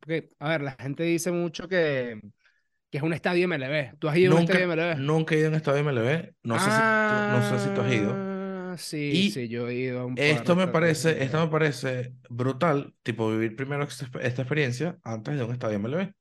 Porque, 0.00 0.30
a 0.38 0.50
ver, 0.50 0.62
la 0.62 0.72
gente 0.78 1.02
dice 1.04 1.32
mucho 1.32 1.68
que, 1.68 2.20
que 2.90 2.98
es 2.98 3.02
un 3.04 3.14
estadio 3.14 3.46
MLB. 3.48 3.96
¿Tú 3.98 4.08
has 4.08 4.16
ido 4.18 4.32
a 4.32 4.36
un 4.36 4.42
Nunca, 4.42 4.54
estadio 4.54 4.66
MLB? 4.66 4.96
nunca 4.96 5.34
he 5.34 5.38
ido 5.38 5.48
a 5.48 5.50
un 5.50 5.56
estadio 5.56 5.80
MLB. 5.84 6.34
No 6.44 6.58
sé 6.60 6.70
si 6.72 6.94
no 7.26 7.42
sé 7.42 7.58
si 7.60 7.70
tú 7.74 7.80
has 7.82 7.92
ido. 7.92 8.27
Ah, 8.70 8.76
sí, 8.78 9.22
Y 9.22 9.24
sí, 9.24 9.48
yo 9.48 9.68
he 9.68 9.74
ido 9.74 10.00
a 10.00 10.04
un 10.06 10.18
par 10.22 10.44
Esto 10.44 10.56
me 10.56 10.68
parece, 10.68 11.22
esto 11.24 11.40
me 11.40 11.48
parece 11.50 12.14
brutal, 12.30 12.94
tipo 13.04 13.30
vivir 13.30 13.56
primero 13.56 13.84
esta, 13.84 14.06
esta 14.20 14.42
experiencia 14.42 14.98
antes 15.04 15.36
de 15.38 15.44
un 15.44 15.52
estadio 15.52 15.76
MLB. 15.76 16.14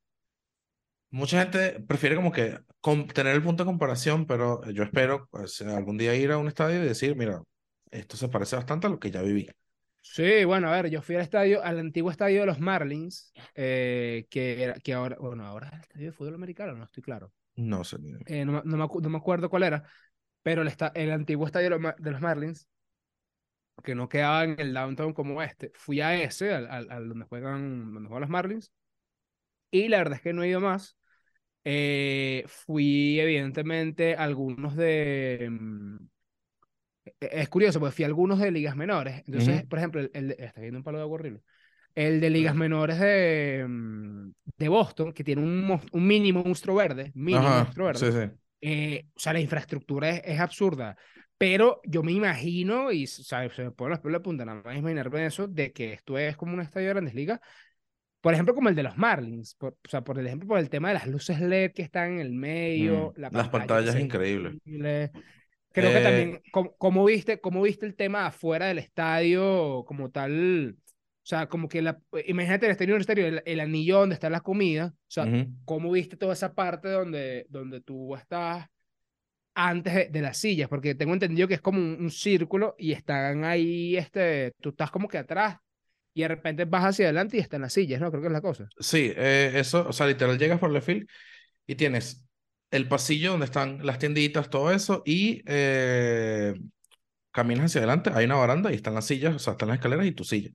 Mucha 1.12 1.42
gente 1.42 1.80
prefiere 1.82 2.16
como 2.16 2.32
que 2.32 2.60
tener 3.16 3.36
el 3.36 3.44
punto 3.44 3.64
de 3.64 3.68
comparación, 3.68 4.26
pero 4.28 4.64
yo 4.72 4.84
espero 4.84 5.28
pues, 5.32 5.62
algún 5.62 5.98
día 5.98 6.16
ir 6.16 6.32
a 6.32 6.38
un 6.40 6.48
estadio 6.50 6.84
y 6.84 6.88
decir, 6.88 7.16
mira, 7.16 7.44
esto 7.92 8.18
se 8.18 8.30
parece 8.30 8.56
bastante 8.58 8.88
a 8.88 8.90
lo 8.92 9.00
que 9.00 9.12
ya 9.12 9.22
viví. 9.24 9.50
Sí, 10.02 10.46
bueno, 10.46 10.70
a 10.70 10.72
ver, 10.72 10.90
yo 10.90 11.02
fui 11.02 11.16
al 11.16 11.22
estadio, 11.22 11.62
al 11.64 11.80
antiguo 11.80 12.10
estadio 12.10 12.40
de 12.42 12.46
los 12.48 12.60
Marlins, 12.60 13.34
eh, 13.56 14.26
que, 14.30 14.64
era- 14.64 14.74
que 14.80 14.94
ahora, 14.94 15.18
bueno, 15.20 15.46
ahora 15.46 15.68
es 15.68 15.74
el 15.74 15.80
estadio 15.82 16.06
de 16.08 16.12
fútbol 16.14 16.36
americano, 16.36 16.74
no 16.76 16.86
estoy 16.86 17.04
claro. 17.04 17.34
No 17.58 17.84
sé. 17.84 17.98
Eh, 18.28 18.46
no, 18.46 18.62
no 18.66 18.78
me 18.78 18.88
no 19.02 19.10
me 19.10 19.18
acuerdo 19.18 19.50
cuál 19.50 19.64
era, 19.64 19.84
pero 20.48 20.62
el, 20.62 20.70
esta- 20.70 20.94
el 20.96 21.12
antiguo 21.12 21.46
estadio 21.46 21.70
de 22.00 22.12
los, 22.12 22.22
Marlins, 22.22 22.70
que 23.84 23.96
no 23.96 24.08
quedaba 24.10 24.44
en 24.46 24.56
el 24.60 24.74
downtown 24.74 25.14
como 25.14 25.42
este, 25.42 25.72
fui 25.76 26.00
a 26.02 26.16
ese, 26.22 26.54
al, 26.54 26.68
al- 26.70 26.90
al 26.92 27.10
donde 27.10 27.26
juegan, 27.26 27.94
donde 27.94 28.08
juegan 28.08 28.22
los 28.22 28.30
Marlins, 28.30 28.72
y 29.72 29.88
la 29.90 29.98
verdad 30.00 30.16
es 30.16 30.22
que 30.22 30.34
no 30.34 30.44
he 30.44 30.50
ido 30.50 30.62
más. 30.62 30.98
Eh, 31.66 32.46
fui, 32.48 33.20
evidentemente, 33.20 34.16
a 34.16 34.24
algunos 34.24 34.76
de. 34.76 35.48
mm, 35.52 35.98
e- 37.06 37.16
Es 37.42 37.50
curioso, 37.50 37.80
porque 37.80 37.96
fui 37.96 38.04
a 38.04 38.08
algunos 38.08 38.40
de 38.40 38.52
ligas 38.52 38.76
menores. 38.76 39.24
Entonces, 39.26 39.64
Ujú. 39.64 39.68
por 39.68 39.80
ejemplo, 39.80 40.02
el, 40.02 40.12
el 40.14 40.28
de- 40.30 40.36
está 40.40 40.62
viendo 40.62 40.80
un 40.80 40.84
palo 40.84 40.98
de 40.98 41.04
agua 41.04 41.16
horrible. 41.16 41.42
El 41.96 42.22
de 42.22 42.32
ligas 42.32 42.56
menores 42.56 43.00
de, 43.00 43.66
mm, 43.68 44.32
de 44.58 44.70
Boston, 44.70 45.14
que 45.14 45.24
tiene 45.24 45.44
un, 45.44 45.82
un 45.92 46.08
mini 46.08 46.34
monstruo 46.34 46.78
verde, 46.78 47.12
mini 47.16 47.50
Ajá, 47.50 47.52
monstruo 47.52 47.88
sí, 47.94 48.06
verde. 48.06 48.12
sí. 48.12 48.32
Eh, 48.62 49.06
o 49.16 49.20
sea, 49.20 49.34
la 49.34 49.40
infraestructura 49.40 50.10
es, 50.10 50.22
es 50.26 50.40
absurda. 50.40 50.98
Pero 51.38 51.82
yo 51.86 52.02
me 52.04 52.12
imagino, 52.14 52.92
y 52.92 53.08
sea, 53.08 53.50
se 53.52 53.64
me 53.66 53.72
ponen 53.72 53.92
los 53.92 54.00
pelos 54.00 54.20
de 54.22 54.24
punta 54.24 54.46
nada 54.46 54.62
más 54.64 54.78
imaginarme 54.78 55.26
eso, 55.26 55.48
de 55.48 55.72
que 55.72 55.94
esto 55.94 56.18
es 56.18 56.36
como 56.38 56.54
un 56.54 56.62
estadio 56.62 56.88
de 56.88 56.94
grandes 56.94 57.14
ligas. 57.14 57.40
Por 58.22 58.34
ejemplo, 58.34 58.56
como 58.56 58.70
el 58.70 58.76
de 58.76 58.84
los 58.84 58.98
Marlins. 58.98 59.56
Por, 59.56 59.74
o 59.74 59.90
sea, 59.90 60.04
por 60.04 60.20
ejemplo, 60.20 60.48
por 60.48 60.60
el 60.60 60.70
tema 60.70 60.90
de 60.90 60.96
las 60.96 61.08
luces 61.08 61.40
LED 61.40 61.74
que 61.74 61.84
están 61.84 62.14
en 62.14 62.20
el 62.20 62.34
medio, 62.34 63.14
Mm, 63.14 63.18
la 63.18 63.32
Las 63.32 63.50
pantalla 63.50 63.80
que 63.80 63.90
pantallas 63.90 64.00
increíbles. 64.00 64.56
increíble. 64.56 65.12
Creo 65.72 65.92
que 65.94 66.00
Eh, 66.00 66.02
también, 66.02 66.42
¿cómo, 66.52 66.76
cómo 66.78 67.06
viste, 67.06 67.40
cómo 67.42 67.62
viste 67.62 67.86
el 67.86 67.96
tema 67.96 68.28
afuera 68.28 68.68
del 68.68 68.80
estadio 68.80 69.84
como 69.88 70.12
tal? 70.12 70.78
O 71.28 71.30
sea, 71.30 71.48
como 71.50 71.68
que 71.68 71.82
la, 71.82 72.00
imagínate 72.26 72.68
el 72.68 72.72
estadio 72.72 72.94
universitario, 72.94 73.28
el, 73.28 73.44
el 73.46 73.60
anillo 73.60 74.00
donde 74.00 74.14
está 74.14 74.30
la 74.30 74.40
comida. 74.40 74.94
O 74.96 75.12
sea, 75.12 75.26
ujú. 75.26 75.46
¿cómo 75.66 75.92
viste 75.92 76.16
toda 76.16 76.32
esa 76.32 76.56
parte 76.56 76.88
donde, 76.88 77.46
donde 77.50 77.82
tú 77.82 78.16
estás 78.16 78.66
antes 79.54 79.94
de, 79.94 80.08
de 80.08 80.22
las 80.22 80.38
sillas? 80.38 80.70
Porque 80.70 80.96
tengo 80.96 81.12
entendido 81.12 81.46
que 81.50 81.56
es 81.56 81.62
como 81.62 81.80
un, 81.80 81.98
un 82.00 82.12
círculo 82.12 82.76
y 82.78 82.94
están 82.94 83.44
ahí, 83.44 83.98
este, 83.98 84.54
tú 84.62 84.70
estás 84.70 84.90
como 84.90 85.10
que 85.10 85.18
atrás 85.18 85.58
y 86.14 86.22
de 86.22 86.30
repente 86.30 86.64
vas 86.64 86.86
hacia 86.86 87.08
adelante 87.08 87.36
y 87.36 87.42
están 87.42 87.60
las 87.60 87.74
sillas, 87.74 88.00
¿no? 88.00 88.10
Creo 88.10 88.22
que 88.22 88.28
es 88.28 88.34
la 88.34 88.40
cosa. 88.40 88.70
Sí, 88.80 89.12
eh, 89.14 89.52
eso, 89.56 89.86
o 89.86 89.92
sea, 89.92 90.08
literal 90.08 90.40
llegas 90.40 90.60
por 90.60 90.82
field 90.82 91.10
y 91.68 91.76
tienes 91.76 92.26
el 92.72 92.88
pasillo 92.88 93.32
donde 93.32 93.48
están 93.48 93.86
las 93.86 94.00
tienditas, 94.00 94.50
todo 94.50 94.72
eso, 94.72 95.04
y 95.06 95.44
eh, 95.46 96.54
caminas 97.34 97.66
hacia 97.66 97.80
adelante, 97.80 98.12
hay 98.14 98.24
una 98.24 98.36
baranda 98.36 98.72
y 98.72 98.76
están 98.76 98.94
las 98.94 99.06
sillas, 99.06 99.36
o 99.36 99.40
sea, 99.40 99.52
están 99.52 99.68
las 99.68 99.76
escaleras 99.76 100.06
y 100.06 100.14
tu 100.14 100.24
silla. 100.24 100.52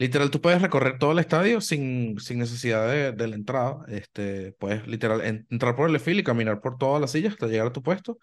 Literal, 0.00 0.30
tú 0.32 0.42
puedes 0.42 0.62
recorrer 0.62 0.98
todo 0.98 1.12
el 1.12 1.20
estadio 1.20 1.60
sin, 1.60 2.18
sin 2.20 2.40
necesidad 2.40 2.88
de, 2.90 3.12
de 3.12 3.28
la 3.28 3.36
entrada. 3.36 3.84
Este, 3.88 4.52
puedes 4.54 4.86
literal 4.88 5.20
en- 5.22 5.46
entrar 5.50 5.76
por 5.76 5.90
el 5.90 6.00
fil 6.00 6.18
y 6.18 6.24
caminar 6.24 6.62
por 6.62 6.78
todas 6.78 7.02
las 7.02 7.12
sillas 7.12 7.34
hasta 7.34 7.48
llegar 7.48 7.66
a 7.68 7.72
tu 7.72 7.82
puesto. 7.82 8.18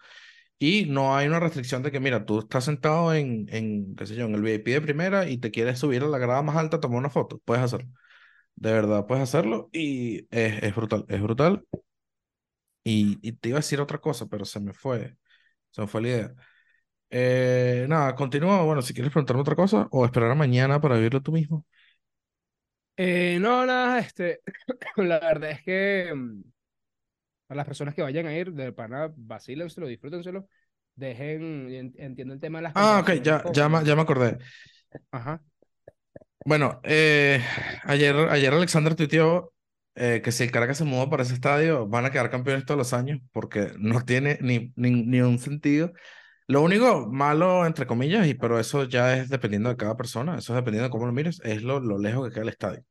Y 0.58 0.86
no 0.86 1.16
hay 1.16 1.28
una 1.28 1.40
restricción 1.40 1.82
de 1.82 1.92
que, 1.92 2.00
mira, 2.00 2.26
tú 2.26 2.40
estás 2.40 2.64
sentado 2.66 3.14
en, 3.14 3.46
en, 3.50 3.96
qué 3.96 4.06
sé 4.06 4.16
yo, 4.16 4.26
en 4.26 4.34
el 4.34 4.42
VIP 4.42 4.72
de 4.72 4.80
primera 4.82 5.28
y 5.30 5.38
te 5.38 5.50
quieres 5.52 5.78
subir 5.80 6.02
a 6.04 6.08
la 6.08 6.18
grada 6.18 6.42
más 6.42 6.56
alta 6.56 6.80
tomar 6.80 6.98
una 6.98 7.10
foto. 7.10 7.40
Puedes 7.44 7.64
hacerlo. 7.64 7.90
De 8.56 8.72
verdad, 8.72 9.06
puedes 9.06 9.24
hacerlo 9.24 9.70
y 9.72 10.20
es, 10.30 10.62
es 10.64 10.74
brutal, 10.76 11.06
es 11.08 11.22
brutal. 11.22 11.64
Y, 12.84 13.18
y 13.22 13.32
te 13.32 13.50
iba 13.50 13.58
a 13.58 13.60
decir 13.60 13.80
otra 13.80 13.98
cosa, 13.98 14.26
pero 14.26 14.44
se 14.44 14.60
me 14.60 14.72
fue, 14.72 15.16
se 15.70 15.82
me 15.82 15.88
fue 15.88 16.02
la 16.02 16.08
idea. 16.08 16.34
Eh, 17.10 17.86
nada, 17.88 18.14
continúa. 18.14 18.62
Bueno, 18.64 18.82
si 18.82 18.92
quieres 18.94 19.12
preguntarme 19.12 19.42
otra 19.42 19.56
cosa 19.56 19.88
o 19.90 20.04
esperar 20.04 20.30
a 20.30 20.34
mañana 20.34 20.80
para 20.80 20.96
vivirlo 20.96 21.22
tú 21.22 21.32
mismo. 21.32 21.64
Eh, 22.96 23.38
no, 23.40 23.64
nada, 23.64 24.00
este, 24.00 24.40
la 24.96 25.20
verdad 25.20 25.50
es 25.52 25.62
que 25.62 26.12
mm, 26.14 26.42
a 27.48 27.54
las 27.54 27.66
personas 27.66 27.94
que 27.94 28.02
vayan 28.02 28.26
a 28.26 28.34
ir, 28.36 28.52
de 28.52 28.72
pana, 28.72 29.12
vacílenselo, 29.16 29.86
disfrútenselo, 29.86 30.48
dejen, 30.94 31.70
en- 31.70 31.94
entiendo 31.98 32.34
el 32.34 32.40
tema 32.40 32.58
de 32.58 32.62
las 32.64 32.74
Ah, 32.74 33.00
ok, 33.00 33.10
ya, 33.22 33.44
ya, 33.52 33.68
con... 33.70 33.82
ya 33.84 33.96
me 33.96 34.02
acordé. 34.02 34.38
Ajá, 35.12 35.42
Bueno, 36.44 36.80
eh, 36.84 37.42
ayer, 37.84 38.16
ayer 38.30 38.52
Alexander 38.54 38.94
tuiteó 38.94 39.52
eh, 39.94 40.22
que 40.24 40.32
si 40.32 40.44
el 40.44 40.50
Caracas 40.50 40.78
se 40.78 40.84
muda 40.84 41.10
para 41.10 41.22
ese 41.22 41.34
estadio, 41.34 41.86
van 41.86 42.06
a 42.06 42.10
quedar 42.10 42.30
campeones 42.30 42.64
todos 42.64 42.78
los 42.78 42.92
años 42.94 43.20
porque 43.32 43.72
no 43.78 44.00
tiene 44.04 44.38
ni, 44.40 44.72
ni, 44.76 44.90
ni 45.04 45.20
un 45.20 45.38
sentido. 45.38 45.92
Lo 46.48 46.62
único 46.62 47.06
malo, 47.08 47.64
entre 47.66 47.86
comillas, 47.86 48.26
y 48.26 48.34
pero 48.34 48.58
eso 48.58 48.84
ya 48.84 49.16
es 49.16 49.28
dependiendo 49.28 49.68
de 49.68 49.76
cada 49.76 49.96
persona, 49.96 50.36
eso 50.38 50.52
es 50.52 50.56
dependiendo 50.56 50.84
de 50.86 50.90
cómo 50.90 51.06
lo 51.06 51.12
mires, 51.12 51.40
es 51.44 51.62
lo, 51.62 51.78
lo 51.80 51.98
lejos 51.98 52.26
que 52.28 52.34
queda 52.34 52.42
el 52.42 52.48
estadio. 52.50 52.84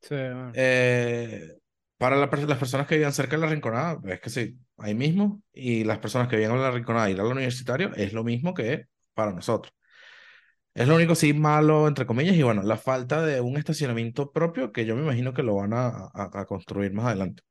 sí, 0.00 0.14
bueno. 0.14 0.52
Eh, 0.52 1.58
para 1.98 2.16
la 2.16 2.26
las 2.26 2.58
personas 2.58 2.86
que 2.86 2.96
vivan 2.96 3.12
cerca 3.12 3.36
de 3.36 3.42
la 3.42 3.48
Rinconada, 3.48 3.98
es 4.12 4.20
que 4.20 4.30
sí, 4.30 4.58
ahí 4.78 4.94
mismo, 4.94 5.42
y 5.52 5.84
las 5.84 5.98
personas 5.98 6.28
que 6.28 6.36
viven 6.36 6.52
en 6.52 6.62
la 6.62 6.70
Rinconada 6.70 7.10
ir 7.10 7.20
al 7.20 7.26
universitario 7.26 7.92
es 7.94 8.12
lo 8.12 8.24
mismo 8.24 8.54
que 8.54 8.86
para 9.14 9.32
nosotros. 9.32 9.72
Es 10.74 10.86
lo 10.88 10.96
único 10.96 11.14
sí 11.14 11.32
malo, 11.34 11.88
entre 11.88 12.06
comillas, 12.06 12.36
y 12.36 12.42
bueno, 12.42 12.62
la 12.62 12.76
falta 12.76 13.22
de 13.24 13.40
un 13.40 13.56
estacionamiento 13.56 14.32
propio 14.32 14.70
que 14.72 14.84
yo 14.86 14.94
me 14.96 15.02
imagino 15.02 15.32
que 15.34 15.42
lo 15.42 15.56
van 15.56 15.72
a, 15.74 15.88
a, 15.88 16.30
a 16.40 16.44
construir 16.46 16.92
más 16.92 17.06
adelante. 17.06 17.42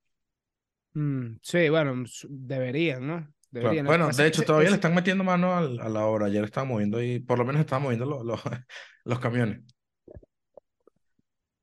Mm, 0.94 1.38
sí, 1.42 1.70
bueno, 1.70 2.04
deberían, 2.30 3.08
¿no? 3.08 3.34
Claro. 3.58 3.84
Bueno, 3.86 4.12
de 4.12 4.28
hecho, 4.28 4.44
todavía 4.44 4.70
le 4.70 4.76
están 4.76 4.96
metiendo 4.96 5.24
mano 5.24 5.56
al- 5.56 5.80
a 5.82 5.90
la 5.90 6.06
obra. 6.06 6.26
Ayer 6.28 6.44
estaban 6.46 6.70
moviendo 6.70 6.98
ahí, 6.98 7.20
por 7.20 7.38
lo 7.38 7.46
menos 7.46 7.60
estaban 7.62 7.84
moviendo 7.84 8.06
los, 8.06 8.26
los, 8.26 8.42
los 9.06 9.20
camiones. 9.20 9.62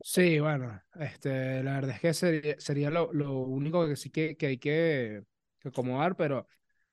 Sí, 0.00 0.38
bueno, 0.38 0.80
este, 1.00 1.62
la 1.62 1.74
verdad 1.74 1.90
es 1.96 2.00
que 2.00 2.14
sería, 2.14 2.54
sería 2.60 2.88
lo, 2.90 3.12
lo 3.12 3.38
único 3.40 3.86
que 3.86 3.96
sí 3.96 4.10
que, 4.10 4.36
que 4.36 4.46
hay 4.46 4.58
que, 4.58 5.24
que 5.58 5.68
acomodar, 5.68 6.14
pero 6.16 6.46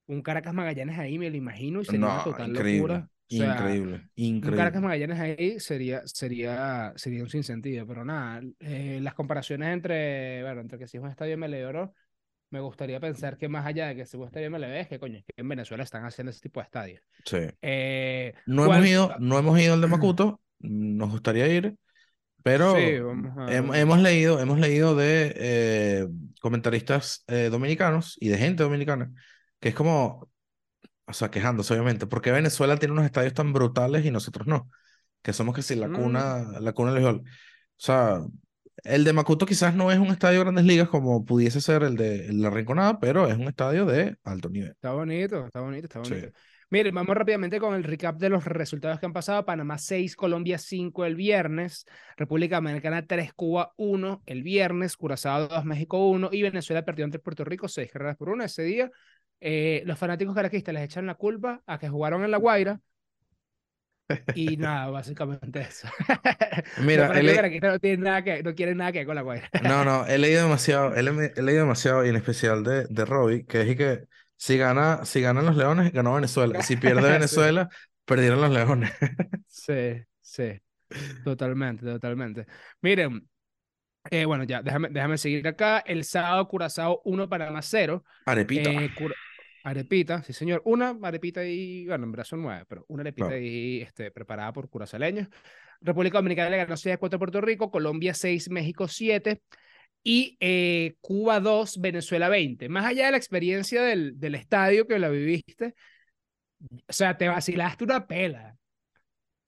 un 0.08 0.22
Caracas 0.24 0.54
Magallanes 0.54 0.98
ahí 1.00 1.20
me 1.20 1.30
lo 1.30 1.38
imagino 1.38 1.82
y 1.82 1.86
sería 1.86 2.10
una 2.10 2.22
No, 2.22 2.22
total 2.22 2.52
increíble, 2.52 2.54
locura. 2.54 3.10
O 3.30 3.32
sea, 3.32 3.80
increíble, 3.80 4.10
un 4.42 4.54
Caracas 4.54 4.82
increíble. 4.82 4.84
Magallanes 4.84 5.20
ahí 5.20 5.60
sería, 5.60 6.02
sería, 6.08 6.94
sería 6.98 7.24
un 7.24 7.30
sinsentido, 7.30 7.88
pero 7.88 8.06
nada, 8.06 8.42
eh, 8.60 9.00
las 9.02 9.14
comparaciones 9.16 9.70
entre, 9.74 10.44
bueno, 10.44 10.62
entre 10.62 10.80
que 10.80 10.88
si 10.88 10.98
es 10.98 11.04
un 11.04 11.10
estadio 11.10 11.34
MLB 11.36 11.68
o 11.70 11.74
no, 11.74 11.94
me 12.56 12.62
gustaría 12.62 13.00
pensar 13.00 13.38
que 13.38 13.50
más 13.50 13.66
allá 13.66 13.88
de 13.88 13.96
que 13.96 14.02
es 14.04 14.14
un 14.14 14.26
estadio 14.26 14.48
MLB, 14.48 14.80
es 14.80 14.88
que 14.88 15.00
coño, 15.00 15.20
que 15.28 15.34
en 15.42 15.50
Venezuela 15.50 15.84
están 15.84 16.06
haciendo 16.06 16.32
ese 16.32 16.40
tipo 16.42 16.60
de 16.62 16.64
estadios. 16.66 17.02
Sí. 17.26 17.38
Eh, 17.62 18.34
No 18.46 18.64
hemos 18.64 18.78
¿cuál- 18.78 18.88
ido, 18.88 19.16
no 19.20 19.38
hemos 19.38 19.60
ido 19.60 19.74
al 19.74 19.82
de 19.82 19.88
Macuto, 19.88 20.42
nos 20.60 21.10
gustaría 21.12 21.48
ir, 21.48 21.76
Sí, 21.76 21.78
pero 22.44 22.74
vamos 23.08 23.36
hem- 23.50 23.74
a... 23.74 23.80
hemos 23.80 24.00
leído, 24.00 24.40
hemos 24.40 24.60
leído 24.60 24.96
de 24.96 25.34
eh, 25.36 26.08
comentaristas 26.42 27.24
eh, 27.28 27.50
dominicanos 27.52 28.18
y 28.20 28.30
de 28.30 28.38
gente 28.38 28.64
dominicana, 28.64 29.12
que 29.60 29.70
es 29.70 29.76
como, 29.76 30.30
o 31.08 31.14
sea, 31.14 31.30
quejándose 31.32 31.74
obviamente, 31.74 32.08
porque 32.08 32.32
Venezuela 32.32 32.78
tiene 32.78 32.94
unos 32.94 33.06
estadios 33.06 33.34
tan 33.34 33.52
brutales 33.54 34.06
y 34.06 34.12
nosotros 34.12 34.48
no, 34.48 34.70
que 35.24 35.34
somos 35.34 35.56
que 35.56 35.62
si 35.64 35.76
la 35.76 35.88
Mm. 35.88 35.94
cuna, 35.96 36.44
la 36.62 36.74
cuna 36.74 36.94
del. 36.94 37.06
O 37.06 37.24
sea, 37.78 38.20
el 38.86 39.04
de 39.04 39.14
Macuto 39.14 39.46
quizás 39.46 39.76
no 39.76 39.92
es 39.92 40.00
un 40.00 40.08
estadio 40.08 40.40
de 40.40 40.44
grandes 40.46 40.66
ligas 40.66 40.88
como 40.90 41.26
pudiese 41.26 41.62
ser 41.62 41.84
el 41.84 41.96
de 41.96 42.32
La 42.32 42.50
Rinconada, 42.50 43.00
pero 43.00 43.28
es 43.28 43.36
un 43.38 43.48
estadio 43.48 43.86
de 43.86 44.18
alto 44.24 44.50
nivel. 44.50 44.72
Está 44.72 44.92
bonito, 44.94 45.46
está 45.46 45.62
bonito, 45.62 45.88
está 45.88 46.04
Sí. 46.04 46.14
bonito. 46.14 46.38
Miren, 46.72 46.96
vamos 46.96 47.16
rápidamente 47.16 47.60
con 47.60 47.76
el 47.76 47.84
recap 47.84 48.18
de 48.18 48.30
los 48.30 48.44
resultados 48.46 49.00
que 49.00 49.06
han 49.06 49.14
pasado. 49.14 49.46
Panamá 49.46 49.78
6, 49.78 50.16
Colombia 50.16 50.58
5 50.58 51.06
el 51.06 51.16
viernes, 51.16 51.86
República 52.18 52.56
Dominicana 52.56 53.06
3, 53.06 53.34
Cuba 53.34 53.74
1 53.78 54.24
el 54.26 54.42
viernes, 54.44 54.98
Curazao 54.98 55.48
2, 55.48 55.64
México 55.66 56.08
1 56.10 56.30
y 56.32 56.42
Venezuela 56.42 56.84
perdió 56.84 57.06
ante 57.06 57.20
Puerto 57.20 57.44
Rico 57.46 57.68
6 57.68 57.92
carreras 57.92 58.18
por 58.18 58.30
1 58.30 58.44
ese 58.44 58.64
día. 58.64 58.92
eh, 59.42 59.84
los 59.86 60.00
fanáticos 60.00 60.34
caraquistas 60.34 60.74
les 60.74 60.84
echan 60.86 61.06
la 61.06 61.16
culpa 61.16 61.62
a 61.68 61.78
que 61.78 61.90
jugaron 61.90 62.24
en 62.24 62.32
La 62.32 62.38
Guaira 62.38 62.80
y 64.34 64.58
nada, 64.58 64.90
básicamente 64.90 65.62
eso. 65.62 65.88
Mira, 66.78 67.12
e 67.20 67.34
caraquistas 67.34 67.74
no, 67.74 67.80
tienen 67.80 68.02
nada 68.02 68.24
que, 68.24 68.44
no 68.44 68.54
quieren 68.56 68.78
nada 68.78 68.92
que 68.92 69.00
ver 69.00 69.08
con 69.08 69.16
La 69.16 69.22
Guaira. 69.22 69.50
No, 69.58 69.84
no, 69.86 70.06
he 70.06 70.18
leído 70.18 70.44
demasiado, 70.44 70.94
he, 70.96 71.04
le- 71.04 71.34
he 71.36 71.42
leído 71.42 71.62
demasiado, 71.62 72.06
y 72.06 72.10
en 72.10 72.16
especial 72.18 72.64
de, 72.64 72.86
de 72.88 73.06
Robbie, 73.06 73.46
que 73.46 73.62
es 73.62 73.78
que 73.78 74.08
si 74.38 74.58
gana, 74.58 75.06
si 75.06 75.22
ganan 75.22 75.46
los 75.46 75.56
Leones, 75.56 75.92
ganó 75.94 76.14
Venezuela. 76.16 76.62
Si 76.62 76.76
pierde 76.78 77.02
Sí. 77.08 77.08
Venezuela, 77.14 77.70
perdieron 78.06 78.42
los 78.42 78.52
Leones. 78.52 78.92
Sí, 79.48 80.04
sí, 80.22 80.60
totalmente, 81.24 81.86
totalmente. 81.86 82.46
Miren, 82.82 83.30
eh, 84.12 84.26
bueno, 84.26 84.44
ya, 84.46 84.62
déjame, 84.64 84.90
déjame 84.92 85.18
seguir 85.18 85.48
acá. 85.48 85.80
El 85.80 86.04
sábado, 86.06 86.48
Curazao 86.48 87.02
1, 87.06 87.30
Panamá 87.30 87.62
0. 87.62 88.04
Arepita. 88.26 88.70
Eh, 88.72 88.94
Cura- 88.96 89.16
arepita, 89.66 90.24
sí, 90.24 90.32
señor. 90.32 90.62
Una 90.66 90.98
arepita 91.02 91.44
y, 91.44 91.86
bueno, 91.88 92.06
en 92.06 92.12
verdad 92.12 92.26
son 92.26 92.44
nueve, 92.44 92.66
pero 92.68 92.86
una 92.88 93.02
arepita 93.02 93.38
y 93.38 93.82
este, 93.82 94.12
preparada 94.12 94.54
por 94.54 94.70
curazaleños. 94.70 95.28
República 95.82 96.20
Dominicana 96.20 96.50
le 96.50 96.58
ganó 96.58 96.78
6 96.78 96.96
a 96.96 96.98
4 96.98 97.18
a 97.18 97.20
Puerto 97.20 97.42
Rico, 97.42 97.72
Colombia 97.72 98.14
6, 98.14 98.50
México 98.50 98.88
7 98.88 99.42
y 100.04 100.38
eh, 100.40 100.96
Cuba 101.02 101.40
2, 101.40 101.82
Venezuela 101.82 102.30
20. 102.30 102.70
Más 102.70 102.86
allá 102.86 103.08
de 103.08 103.12
la 103.12 103.18
experiencia 103.18 103.82
del, 103.82 104.20
del 104.20 104.36
estadio 104.36 104.88
que 104.88 105.00
la 105.00 105.10
viviste, 105.10 105.74
o 106.88 106.94
sea, 106.94 107.18
te 107.18 107.28
vacilaste 107.28 107.84
una 107.84 108.08
pela. 108.08 108.56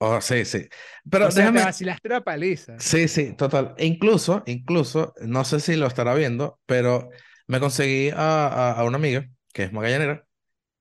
Oh, 0.00 0.20
sí, 0.20 0.44
sí. 0.44 0.68
Pero 1.10 1.28
o 1.28 1.30
sea, 1.30 1.42
déjame. 1.42 1.60
te 1.60 1.66
vacilaste 1.66 2.08
una 2.08 2.20
paliza. 2.22 2.78
Sí, 2.78 3.08
sí, 3.08 3.34
total. 3.34 3.74
E 3.78 3.86
incluso, 3.86 4.42
incluso, 4.46 5.14
no 5.22 5.44
sé 5.44 5.60
si 5.60 5.76
lo 5.76 5.86
estará 5.86 6.14
viendo, 6.14 6.60
pero 6.66 7.08
me 7.46 7.60
conseguí 7.60 8.10
a, 8.10 8.46
a, 8.46 8.72
a 8.72 8.84
una 8.84 8.96
amiga 8.96 9.28
que 9.52 9.64
es 9.64 9.72
magallanera. 9.72 10.26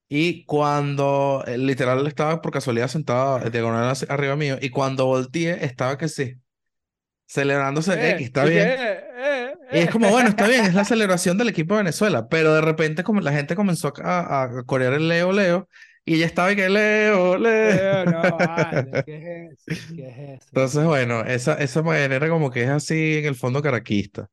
Y 0.10 0.46
cuando 0.46 1.44
eh, 1.48 1.58
literal 1.58 2.08
estaba 2.08 2.42
por 2.42 2.52
casualidad 2.54 2.88
sentada 2.90 3.46
eh, 3.48 3.52
diagonal 3.52 3.96
arriba 4.10 4.36
mío, 4.38 4.58
y 4.62 4.70
cuando 4.72 5.06
volteé, 5.08 5.66
estaba 5.66 5.98
que 5.98 6.08
sí, 6.10 6.36
celebrándose, 7.28 7.94
eh, 8.12 8.16
Eh, 8.16 8.20
está 8.20 8.46
que, 8.50 8.50
bien. 8.50 8.76
eh, 8.76 9.04
eh, 9.18 9.56
Y 9.70 9.80
es 9.80 9.90
eh. 9.90 9.92
como, 9.92 10.10
bueno, 10.10 10.30
está 10.30 10.48
bien, 10.48 10.66
es 10.66 10.74
la 10.74 10.86
celebración 10.86 11.38
del 11.38 11.50
equipo 11.50 11.76
de 11.76 11.80
Venezuela, 11.84 12.28
pero 12.30 12.54
de 12.54 12.62
repente 12.62 13.04
como 13.04 13.22
la 13.22 13.34
gente 13.34 13.56
comenzó 13.56 13.94
a, 14.04 14.44
a 14.44 14.64
corear 14.66 14.94
el 14.94 15.08
Leo, 15.10 15.32
Leo, 15.34 15.68
y 16.06 16.16
ella 16.16 16.26
estaba 16.26 16.52
y 16.54 16.56
que 16.56 16.70
Leo, 16.70 17.38
Leo. 17.38 18.04
Eh, 18.04 18.08
no, 18.08 18.38
vale, 18.40 19.00
¿qué 19.06 19.18
es 19.18 19.52
eso? 19.54 19.72
¿Qué 19.94 20.08
es 20.10 20.18
eso? 20.42 20.54
Entonces, 20.54 20.84
bueno, 20.86 21.22
esa, 21.22 21.54
esa 21.56 21.82
manera 21.84 22.30
como 22.30 22.50
que 22.52 22.64
es 22.64 22.70
así 22.70 23.18
en 23.18 23.26
el 23.26 23.36
fondo 23.36 23.62
caraquista. 23.62 24.30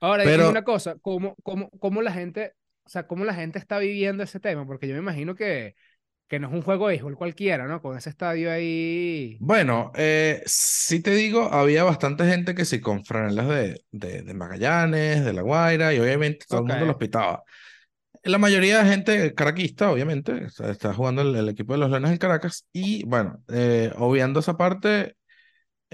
Ahora, 0.00 0.24
Pero, 0.24 0.50
una 0.50 0.64
cosa, 0.64 0.96
¿cómo, 1.00 1.36
cómo, 1.44 1.70
cómo 1.78 2.02
la 2.02 2.12
gente, 2.12 2.54
o 2.84 2.88
sea, 2.90 3.06
cómo 3.06 3.24
la 3.24 3.34
gente 3.34 3.58
está 3.58 3.78
viviendo 3.78 4.22
ese 4.22 4.40
tema? 4.40 4.66
Porque 4.66 4.88
yo 4.88 4.94
me 4.94 5.00
imagino 5.00 5.34
que, 5.34 5.76
que 6.28 6.40
no 6.40 6.48
es 6.48 6.54
un 6.54 6.62
juego 6.62 6.88
de 6.88 6.94
béisbol 6.94 7.16
cualquiera, 7.16 7.66
¿no? 7.68 7.82
Con 7.82 7.96
ese 7.98 8.10
estadio 8.10 8.50
ahí. 8.52 9.44
bueno, 9.44 9.90
eh, 9.96 10.42
sí 10.46 11.00
te 11.02 11.10
digo, 11.14 11.42
había 11.52 11.82
bastante 11.84 12.24
gente 12.26 12.54
que 12.54 12.64
sí, 12.64 12.80
con 12.80 13.04
franelas 13.04 13.48
de, 13.48 13.84
de, 13.90 14.22
de 14.22 14.34
Magallanes, 14.34 15.24
de 15.24 15.32
La 15.32 15.42
Guaira, 15.42 15.92
y 15.92 15.98
obviamente 15.98 16.46
todo 16.48 16.60
el 16.60 16.66
Ok, 16.66 16.68
mundo 16.68 16.86
los 16.86 16.96
pitaba. 16.96 17.42
La 18.24 18.38
mayoría 18.38 18.82
de 18.84 18.90
gente 18.90 19.34
caraquista, 19.34 19.92
obviamente, 19.92 20.46
está 20.46 20.94
jugando 20.94 21.22
el, 21.22 21.36
el 21.36 21.48
equipo 21.50 21.74
de 21.74 21.80
los 21.80 21.90
Leones 21.90 22.10
del 22.10 22.18
Caracas, 22.20 22.68
y 22.72 23.04
bueno, 23.06 23.42
eh, 23.48 23.92
obviando 23.98 24.40
esa 24.40 24.56
parte, 24.56 25.16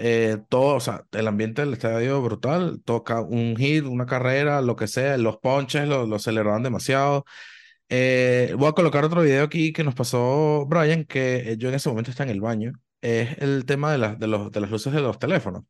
eh, 0.01 0.37
todo, 0.47 0.75
o 0.75 0.79
sea, 0.79 1.05
el 1.11 1.27
ambiente 1.27 1.61
del 1.61 1.73
estadio 1.73 2.21
brutal, 2.21 2.81
toca 2.85 3.19
un 3.21 3.57
hit, 3.57 3.83
una 3.83 4.05
carrera, 4.05 4.61
lo 4.61 4.77
que 4.77 4.87
sea, 4.87 5.17
los 5.17 5.37
ponches 5.39 5.89
lo, 5.89 6.07
lo 6.07 6.19
celebraban 6.19 6.63
demasiado. 6.63 7.25
Eh, 7.89 8.53
voy 8.57 8.69
a 8.69 8.71
colocar 8.71 9.03
otro 9.03 9.23
video 9.23 9.43
aquí 9.43 9.73
que 9.73 9.83
nos 9.83 9.95
pasó 9.95 10.65
Brian, 10.67 11.03
que 11.03 11.51
eh, 11.51 11.57
yo 11.57 11.67
en 11.67 11.75
ese 11.75 11.89
momento 11.89 12.11
está 12.11 12.23
en 12.23 12.29
el 12.29 12.39
baño, 12.39 12.71
es 13.01 13.37
el 13.39 13.65
tema 13.65 13.91
de, 13.91 13.97
las 13.97 14.17
de, 14.17 14.27
los, 14.27 14.49
de 14.51 14.61
las 14.61 14.71
luces 14.71 14.93
de 14.93 15.01
los 15.01 15.19
teléfonos, 15.19 15.63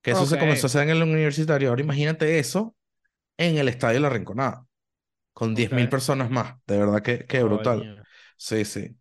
que 0.00 0.12
eso 0.12 0.24
se 0.24 0.38
comenzó 0.38 0.66
a 0.66 0.68
hacer 0.68 0.84
en 0.84 0.90
el 0.96 1.02
universitario, 1.02 1.68
ahora 1.68 1.82
imagínate 1.82 2.38
eso 2.38 2.74
en 3.36 3.58
el 3.58 3.68
estadio 3.68 4.00
La 4.00 4.08
Rinconada, 4.08 4.64
con 5.34 5.54
10.000 5.54 5.84
ok. 5.84 5.90
personas 5.90 6.30
más, 6.30 6.54
de 6.66 6.78
verdad 6.78 7.02
que, 7.02 7.26
que 7.26 7.42
brutal. 7.42 7.80
Coño. 7.80 8.02
Sí, 8.38 8.64
sí. 8.64 8.96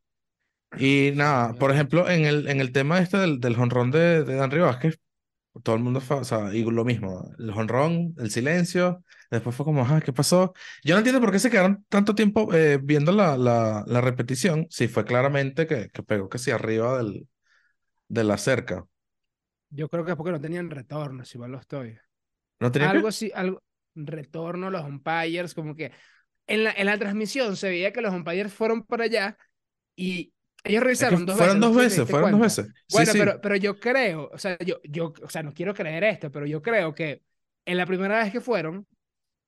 Y 0.77 1.11
nada, 1.15 1.53
por 1.53 1.71
ejemplo, 1.71 2.09
en 2.09 2.25
el, 2.25 2.47
en 2.47 2.59
el 2.59 2.71
tema 2.71 2.99
este 2.99 3.17
del, 3.17 3.39
del 3.39 3.55
jonrón 3.55 3.91
de, 3.91 4.23
de 4.23 4.35
Danry 4.35 4.59
Vázquez, 4.59 4.99
todo 5.61 5.75
el 5.75 5.83
mundo 5.83 6.01
fue, 6.01 6.17
o 6.17 6.23
sea, 6.23 6.53
y 6.53 6.63
lo 6.63 6.83
mismo, 6.83 7.31
el 7.37 7.51
jonrón, 7.51 8.15
el 8.17 8.31
silencio, 8.31 9.03
después 9.29 9.55
fue 9.55 9.65
como, 9.65 9.85
ah, 9.85 10.01
¿qué 10.03 10.11
pasó? 10.11 10.53
Yo 10.83 10.95
no 10.95 10.99
entiendo 10.99 11.21
por 11.21 11.31
qué 11.31 11.39
se 11.39 11.51
quedaron 11.51 11.85
tanto 11.89 12.15
tiempo 12.15 12.51
eh, 12.53 12.79
viendo 12.81 13.11
la, 13.11 13.37
la, 13.37 13.83
la 13.85 14.01
repetición, 14.01 14.65
si 14.69 14.87
fue 14.87 15.05
claramente 15.05 15.67
que, 15.67 15.89
que 15.89 16.03
pegó 16.03 16.29
sí 16.37 16.49
arriba 16.49 16.97
del, 16.97 17.27
de 18.07 18.23
la 18.23 18.37
cerca. 18.37 18.85
Yo 19.69 19.89
creo 19.89 20.05
que 20.05 20.11
es 20.11 20.17
porque 20.17 20.31
no 20.31 20.41
tenían 20.41 20.69
retorno, 20.69 21.23
si 21.25 21.37
mal 21.37 21.51
lo 21.51 21.59
estoy. 21.59 21.97
¿No 22.59 22.71
Algo 22.87 23.07
así, 23.07 23.31
algo, 23.35 23.61
retorno, 23.95 24.69
los 24.69 24.83
umpires, 24.83 25.53
como 25.53 25.75
que 25.75 25.91
en 26.47 26.63
la, 26.63 26.71
en 26.71 26.85
la 26.85 26.97
transmisión 26.97 27.55
se 27.55 27.69
veía 27.69 27.93
que 27.93 28.01
los 28.01 28.13
umpires 28.13 28.53
fueron 28.53 28.83
para 28.83 29.05
allá 29.05 29.37
y 29.95 30.32
ellos 30.63 30.83
Es 30.97 31.07
que 31.09 31.15
revisaron 31.15 31.25
dos 31.25 31.37
fueron 31.37 31.59
veces, 31.59 31.61
no 31.61 31.69
dos 31.69 31.75
sé 31.75 31.81
si 31.81 31.89
te 31.89 31.95
veces, 31.95 32.05
diste 32.05 32.07
fueron 32.07 32.31
dos 32.31 32.39
veces. 32.39 32.67
Sí, 32.87 33.05
Bueno, 33.05 33.05
sí, 33.05 33.17
pero, 33.17 33.41
pero 33.41 33.55
yo 33.55 33.79
creo, 33.79 34.29
o 34.33 34.37
sea, 34.37 34.57
yo, 34.59 34.79
yo, 34.83 35.13
o 35.23 35.29
sea, 35.29 35.43
no 35.43 35.53
quiero 35.53 35.73
creer 35.73 36.03
esto, 36.05 36.31
pero 36.31 36.45
yo 36.45 36.61
creo 36.61 36.93
que 36.95 37.21
en 37.65 37.77
la 37.77 37.85
primera 37.85 38.23
vez 38.23 38.31
que 38.31 38.41
fueron, 38.41 38.87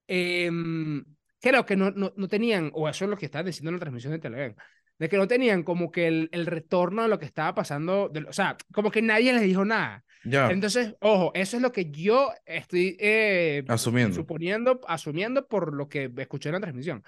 em, 0.07 1.05
creo 1.41 1.65
que 1.65 1.75
no, 1.75 1.91
no, 1.91 2.13
no 2.15 2.27
tenían, 2.27 2.71
o 2.73 2.89
eso 2.89 3.05
es 3.05 3.11
lo 3.11 3.17
que 3.17 3.25
estaban 3.25 3.45
diciendo 3.45 3.69
en 3.69 3.75
la 3.75 3.79
transmisión 3.79 4.13
de 4.13 4.19
Telegram, 4.19 4.55
de 4.97 5.09
que 5.09 5.17
no 5.17 5.27
tenían 5.27 5.63
como 5.63 5.91
que 5.91 6.07
el, 6.07 6.29
el 6.31 6.45
retorno 6.45 7.03
a 7.03 7.07
lo 7.07 7.19
que 7.19 7.25
estaba 7.25 7.53
pasando, 7.55 8.09
de, 8.09 8.21
o 8.25 8.33
sea, 8.33 8.57
como 8.73 8.91
que 8.91 9.01
nadie 9.01 9.33
les 9.33 9.41
dijo 9.43 9.65
nada. 9.65 10.03
ya, 10.23 10.49
Entonces, 10.49 10.95
ojo, 11.01 11.31
eso 11.35 11.57
es 11.57 11.63
lo 11.63 11.71
que 11.71 11.91
yo 11.91 12.31
estoy 12.45 12.97
eh, 12.99 13.63
asumiendo. 13.67 14.15
suponiendo, 14.15 14.81
asumiendo 14.87 15.47
por 15.47 15.73
lo 15.75 15.87
que 15.89 16.11
escuché 16.17 16.49
en 16.49 16.53
la 16.55 16.61
transmisión. 16.61 17.03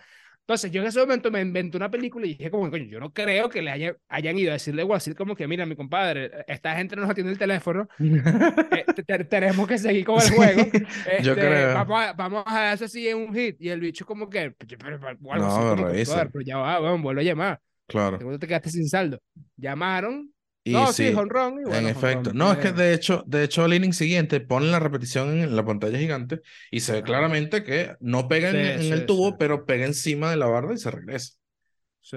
Entonces, 0.48 0.72
yo 0.72 0.80
en 0.82 0.88
ese 0.88 1.02
momento 1.02 1.30
me 1.30 1.42
inventé 1.42 1.76
una 1.76 1.92
película 1.92 2.26
y 2.26 2.30
dije 2.36 2.50
como, 2.50 2.70
coño, 2.72 2.86
yo 2.86 3.02
no 3.02 3.12
creo 3.12 3.50
que 3.50 3.62
le 3.62 3.70
haya- 3.70 3.98
hayan 4.08 4.40
ido 4.40 4.52
a 4.52 4.54
decirle 4.54 4.82
o 4.84 4.94
así 4.94 5.14
como 5.14 5.36
que, 5.36 5.46
mira, 5.46 5.66
mi 5.66 5.76
compadre, 5.76 6.32
esta 6.48 6.74
gente 6.74 6.96
no 6.96 7.02
nos 7.02 7.12
atiende 7.12 7.34
el 7.34 7.38
teléfono, 7.38 7.90
eh, 8.00 8.86
te- 8.96 9.04
te- 9.04 9.26
tenemos 9.26 9.68
que 9.68 9.78
seguir 9.78 10.06
con 10.06 10.16
el 10.16 10.22
Sí, 10.22 10.36
juego. 10.36 10.64
yo 11.22 11.34
Este, 11.34 11.34
creo. 11.34 11.74
Vamos 11.74 12.02
a, 12.02 12.14
vamos 12.14 12.44
a 12.48 12.72
eso 12.72 12.86
así 12.86 13.10
en 13.10 13.18
un 13.18 13.34
hit. 13.36 13.58
Y 13.60 13.68
el 13.68 13.82
bicho 13.82 14.06
como 14.06 14.30
que, 14.30 14.52
pero, 14.52 14.78
pero- 14.80 15.00
pero- 15.02 15.18
o 15.22 15.34
algo 15.34 15.46
así 15.48 15.58
No, 15.60 15.70
como 15.72 15.76
que, 15.88 15.92
revisa. 15.92 16.14
"Brother, 16.14 16.32
pero 16.32 16.46
ya 16.46 16.58
va, 16.60 16.80
vamos, 16.80 17.02
vuelve 17.02 17.22
a 17.22 17.26
llamar. 17.26 17.60
Claro. 17.86 18.18
Te 18.40 18.48
quedaste 18.48 18.70
sin 18.70 18.88
saldo. 18.88 19.20
Llamaron. 19.58 20.32
Y 20.70 20.86
no, 20.86 20.92
sí, 20.94 21.12
sí, 21.12 21.12
jonrón. 21.12 21.60
Y 21.62 21.64
en 21.66 21.88
bueno, 21.88 21.88
efecto. 21.88 22.32
jonrón, 22.32 22.34
No, 22.34 22.52
es 22.52 22.58
que 22.60 22.72
de 22.72 22.94
hecho, 22.94 23.24
de 23.28 23.44
hecho, 23.44 23.64
al 23.64 23.74
inning 23.74 23.94
siguiente 23.94 24.40
ponen 24.42 24.72
la 24.72 24.80
repetición 24.80 25.30
en 25.42 25.56
la 25.56 25.66
pantalla 25.66 25.98
gigante 26.00 26.42
y 26.72 26.82
se 26.82 26.94
ve 26.94 27.04
claramente 27.04 27.64
que 27.64 27.96
no 28.00 28.28
pega 28.28 28.50
en, 28.50 28.56
Sí, 28.56 28.58
en 28.66 28.82
sí, 28.82 28.94
el 28.94 29.06
tubo, 29.06 29.38
pero 29.38 29.66
pega 29.66 29.86
encima 29.86 30.30
de 30.32 30.38
la 30.38 30.48
barda 30.48 30.74
y 30.74 30.78
se 30.78 30.92
regresa. 30.92 31.34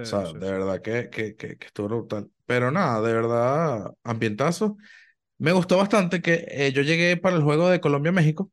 O 0.02 0.07
sea, 0.07 0.21
de 0.35 0.52
verdad 0.52 0.83
que, 0.83 1.11
que, 1.11 1.37
que, 1.37 1.59
que 1.59 1.66
estuvo 1.66 1.88
brutal. 1.88 2.30
Pero 2.47 2.71
nada, 2.71 3.00
de 3.02 3.12
verdad, 3.14 3.92
ambientazo. 4.04 4.76
Me 5.38 5.52
gustó 5.52 5.78
bastante 5.78 6.23
que 6.23 6.47
eh, 6.50 6.73
yo 6.75 6.83
llegué 6.83 7.16
para 7.19 7.37
el 7.37 7.42
juego 7.42 7.69
de 7.71 7.80
Colombia-México 7.80 8.50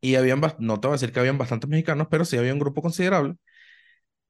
y 0.00 0.16
habían, 0.16 0.40
no 0.58 0.80
te 0.80 0.88
voy 0.88 0.94
a 0.94 0.96
decir 0.98 1.12
que 1.12 1.20
habían 1.20 1.38
bastantes 1.38 1.70
mexicanos, 1.70 2.08
pero 2.10 2.24
sí 2.24 2.36
había 2.36 2.52
un 2.52 2.58
grupo 2.58 2.82
considerable. 2.82 3.36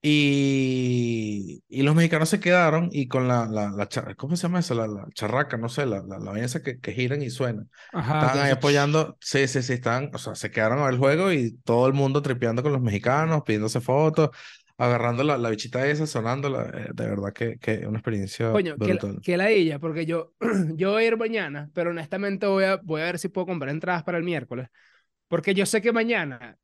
Y, 0.04 1.62
y 1.68 1.82
los 1.82 1.94
mexicanos 1.94 2.28
se 2.28 2.40
quedaron 2.40 2.88
y 2.92 3.06
con 3.08 3.28
la, 3.28 3.46
la, 3.46 3.70
la 3.70 4.14
¿cómo 4.16 4.34
se 4.36 4.42
llama 4.42 4.58
eso? 4.60 4.74
La, 4.74 4.86
la 4.88 5.06
charraca, 5.14 5.56
no 5.56 5.68
sé, 5.68 5.86
la, 5.86 6.02
la, 6.02 6.18
la 6.18 6.30
vaina 6.32 6.46
esa 6.46 6.62
que, 6.62 6.80
que 6.80 6.92
giran 6.92 7.22
y 7.22 7.30
suenan. 7.30 7.70
Ajá, 7.92 8.14
Estaban 8.14 8.40
ahí 8.40 8.50
apoyando, 8.50 9.16
sí, 9.20 9.46
sí, 9.48 9.62
sí, 9.62 9.74
están, 9.74 10.10
o 10.14 10.18
sea, 10.18 10.34
se 10.34 10.50
quedaron 10.50 10.78
a 10.80 10.84
ver 10.84 10.94
el 10.94 10.98
juego 11.00 11.32
y 11.32 11.52
todo 11.64 11.86
el 11.86 11.92
mundo 11.94 12.20
tripeando 12.22 12.62
con 12.62 12.72
los 12.72 12.80
mexicanos, 12.82 13.42
pidiéndose 13.44 13.80
fotos, 13.80 14.30
agarrando 14.76 15.22
la, 15.24 15.38
la 15.38 15.50
bichita 15.50 15.86
esa, 15.86 16.06
sonándola. 16.06 16.64
eh, 16.74 16.88
de 16.94 17.06
verdad 17.08 17.32
que, 17.32 17.58
que 17.58 17.86
una 17.86 17.98
experiencia 17.98 18.50
Coño, 18.50 18.78
que, 18.80 18.94
la- 18.94 19.06
ladilla, 19.36 19.78
porque 19.78 20.04
yo, 20.04 20.34
yo 20.76 20.92
voy 20.92 21.04
a 21.04 21.06
ir 21.06 21.16
mañana, 21.16 21.70
pero 21.74 21.90
honestamente 21.90 22.46
voy 22.46 22.64
a, 22.64 22.76
voy 22.76 23.00
a 23.00 23.04
ver 23.06 23.18
si 23.18 23.28
puedo 23.28 23.46
comprar 23.46 23.70
entradas 23.70 24.02
para 24.04 24.18
el 24.18 24.24
miércoles, 24.24 24.68
porque 25.28 25.54
yo 25.54 25.66
sé 25.66 25.82
que 25.82 25.92
mañana 25.92 26.58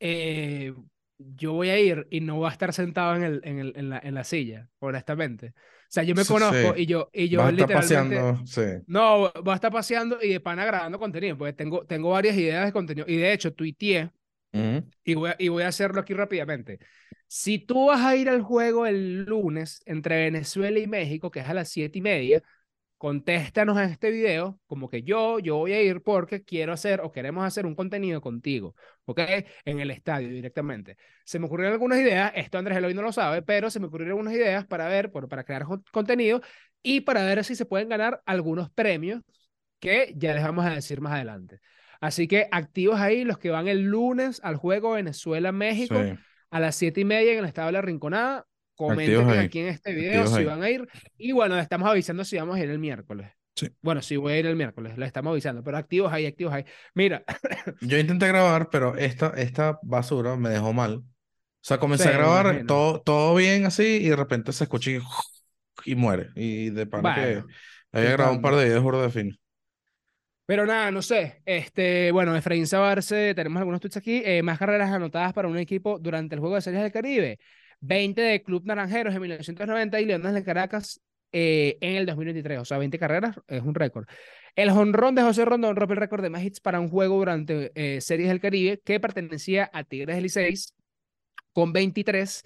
eh, 0.00 0.74
yo 1.18 1.52
voy 1.52 1.70
a 1.70 1.78
ir 1.78 2.06
y 2.10 2.20
no 2.20 2.36
voy 2.36 2.48
a 2.48 2.52
estar 2.52 2.72
sentado 2.72 3.16
en, 3.16 3.22
el, 3.22 3.40
en, 3.44 3.58
el, 3.58 3.72
en, 3.76 3.90
la, 3.90 3.98
en 3.98 4.14
la 4.14 4.24
silla, 4.24 4.68
honestamente. 4.78 5.54
O 5.56 5.94
sea, 5.94 6.02
yo 6.02 6.14
me 6.14 6.24
conozco 6.24 6.74
sí. 6.74 6.82
y 6.82 6.86
yo, 6.86 7.10
y 7.12 7.28
yo 7.28 7.38
Vas 7.38 7.48
a 7.48 7.50
estar 7.50 7.68
literalmente... 7.68 8.16
paseando, 8.16 8.46
sí. 8.46 8.84
No, 8.86 9.32
voy 9.32 9.52
a 9.52 9.54
estar 9.54 9.70
paseando 9.70 10.18
y 10.20 10.30
de 10.30 10.40
pana 10.40 10.64
grabando 10.64 10.98
contenido, 10.98 11.38
porque 11.38 11.52
tengo, 11.52 11.86
tengo 11.86 12.10
varias 12.10 12.36
ideas 12.36 12.66
de 12.66 12.72
contenido. 12.72 13.06
Y 13.08 13.16
de 13.16 13.32
hecho, 13.32 13.52
tuiteé 13.52 14.10
y 15.04 15.14
voy, 15.14 15.30
a, 15.30 15.36
y 15.38 15.48
voy 15.48 15.62
a 15.62 15.68
hacerlo 15.68 16.00
aquí 16.00 16.14
rápidamente. 16.14 16.78
Si 17.26 17.58
tú 17.58 17.86
vas 17.86 18.00
a 18.00 18.16
ir 18.16 18.28
al 18.28 18.42
juego 18.42 18.86
el 18.86 19.24
lunes 19.24 19.82
entre 19.86 20.16
Venezuela 20.16 20.78
y 20.78 20.86
México, 20.86 21.30
que 21.30 21.40
es 21.40 21.48
a 21.48 21.54
las 21.54 21.68
siete 21.68 21.98
y 21.98 22.02
media, 22.02 22.42
contéstanos 22.98 23.76
en 23.78 23.90
este 23.90 24.10
video 24.10 24.58
como 24.66 24.88
que 24.88 25.02
yo, 25.02 25.38
yo 25.38 25.56
voy 25.56 25.72
a 25.72 25.82
ir 25.82 26.02
porque 26.02 26.42
quiero 26.42 26.72
hacer 26.72 27.00
o 27.02 27.12
queremos 27.12 27.44
hacer 27.44 27.66
un 27.66 27.74
contenido 27.74 28.20
contigo, 28.20 28.74
¿ok? 29.04 29.20
En 29.64 29.80
el 29.80 29.90
estadio 29.90 30.28
directamente. 30.28 30.96
Se 31.24 31.38
me 31.38 31.46
ocurrieron 31.46 31.74
algunas 31.74 31.98
ideas, 32.00 32.32
esto 32.34 32.58
Andrés 32.58 32.78
Eloy 32.78 32.94
no 32.94 33.02
lo 33.02 33.12
sabe, 33.12 33.42
pero 33.42 33.68
se 33.70 33.80
me 33.80 33.86
ocurrieron 33.86 34.12
algunas 34.18 34.34
ideas 34.34 34.66
para 34.66 34.88
ver, 34.88 35.10
por- 35.10 35.28
para 35.28 35.44
crear 35.44 35.64
contenido 35.92 36.40
y 36.82 37.00
para 37.02 37.24
ver 37.24 37.44
si 37.44 37.56
se 37.56 37.66
pueden 37.66 37.88
ganar 37.88 38.22
algunos 38.26 38.70
premios 38.70 39.22
que 39.80 40.14
ya 40.16 40.32
les 40.34 40.42
vamos 40.42 40.64
a 40.64 40.70
decir 40.70 41.00
más 41.00 41.12
adelante. 41.14 41.60
Así 42.00 42.26
que 42.28 42.48
activos 42.50 43.00
ahí 43.00 43.24
los 43.24 43.38
que 43.38 43.50
van 43.50 43.68
el 43.68 43.82
lunes 43.82 44.40
al 44.44 44.56
juego 44.56 44.92
Venezuela-México 44.92 45.96
Sí. 46.02 46.14
a 46.50 46.60
las 46.60 46.76
siete 46.76 47.00
y 47.00 47.04
media 47.04 47.32
en 47.32 47.38
el 47.40 47.44
estado 47.46 47.66
de 47.66 47.72
la 47.72 47.82
Rinconada. 47.82 48.46
Comenten 48.74 49.28
Activos 49.28 49.38
aquí 49.38 49.60
en 49.60 49.68
este 49.68 49.92
video 49.92 50.24
Activos 50.24 50.30
si 50.30 50.40
ahí. 50.40 50.44
van 50.44 50.62
a 50.62 50.70
ir. 50.70 50.88
Y 51.16 51.32
bueno, 51.32 51.58
estamos 51.58 51.88
avisando 51.88 52.24
si 52.24 52.36
vamos 52.36 52.56
a 52.56 52.60
ir 52.60 52.70
el 52.70 52.78
miércoles. 52.78 53.30
Sí. 53.56 53.68
Bueno, 53.82 54.02
sí 54.02 54.16
voy 54.16 54.32
a 54.32 54.38
ir 54.40 54.46
el 54.46 54.56
miércoles, 54.56 54.98
le 54.98 55.06
estamos 55.06 55.30
avisando, 55.30 55.62
pero 55.62 55.76
activos 55.76 56.12
ahí, 56.12 56.26
activos 56.26 56.52
ahí. 56.52 56.64
Mira, 56.94 57.24
Yo 57.80 57.98
intenté 57.98 58.26
grabar, 58.28 58.68
pero 58.70 58.96
esta, 58.96 59.28
esta 59.36 59.78
basura 59.82 60.36
me 60.36 60.48
dejó 60.50 60.72
mal. 60.72 60.96
O 60.96 61.04
sea, 61.66 61.78
comencé 61.78 62.08
a 62.08 62.12
grabar 62.12 62.64
todo, 62.66 63.00
todo 63.00 63.34
bien 63.36 63.64
así 63.66 63.84
y 63.84 64.08
de 64.08 64.16
repente 64.16 64.52
se 64.52 64.64
escucha 64.64 64.90
y, 64.90 64.98
y 65.84 65.94
muere. 65.94 66.30
Y 66.34 66.70
de 66.70 66.86
pana 66.86 67.14
que 67.14 67.20
bueno, 67.34 67.46
había 67.92 68.10
grabado 68.12 68.36
un 68.36 68.42
par 68.42 68.56
de 68.56 68.64
videos 68.64 68.82
juro 68.82 69.00
de 69.02 69.10
fin. 69.10 69.38
Pero 70.46 70.66
nada, 70.66 70.90
no 70.90 71.00
sé. 71.00 71.42
Este, 71.46 72.12
bueno, 72.12 72.36
Efraín 72.36 72.66
Sabarce, 72.66 73.34
tenemos 73.34 73.58
algunos 73.60 73.80
tweets 73.80 73.96
aquí. 73.96 74.22
eh, 74.24 74.42
más 74.42 74.58
carreras 74.58 74.90
anotadas 74.92 75.32
para 75.32 75.48
un 75.48 75.56
equipo 75.58 75.98
durante 75.98 76.34
el 76.34 76.40
juego 76.40 76.56
de 76.56 76.60
Series 76.62 76.82
del 76.82 76.92
Caribe. 76.92 77.38
20 77.86 78.20
de 78.20 78.42
Club 78.42 78.64
Naranjeros 78.64 79.14
en 79.14 79.20
1990 79.20 80.00
y 80.00 80.04
Leones 80.06 80.32
de 80.34 80.44
Caracas 80.44 81.00
eh, 81.32 81.76
en 81.80 81.96
el 81.96 82.06
2023. 82.06 82.58
O 82.60 82.64
sea, 82.64 82.78
20 82.78 82.98
carreras 82.98 83.36
es 83.48 83.62
un 83.62 83.74
récord. 83.74 84.06
El 84.56 84.70
jonrón 84.70 85.14
de 85.14 85.22
José 85.22 85.44
Rondón 85.44 85.76
rompe 85.76 85.94
el 85.94 86.00
récord 86.00 86.22
de 86.22 86.30
más 86.30 86.42
hits 86.44 86.60
para 86.60 86.80
un 86.80 86.88
juego 86.88 87.16
durante 87.18 87.72
eh, 87.74 88.00
Series 88.00 88.28
del 88.28 88.40
Caribe 88.40 88.80
que 88.84 89.00
pertenecía 89.00 89.68
a 89.72 89.82
Tigres 89.84 90.14
del 90.16 90.22
Licey 90.24 90.54
con 91.52 91.72
23 91.72 92.42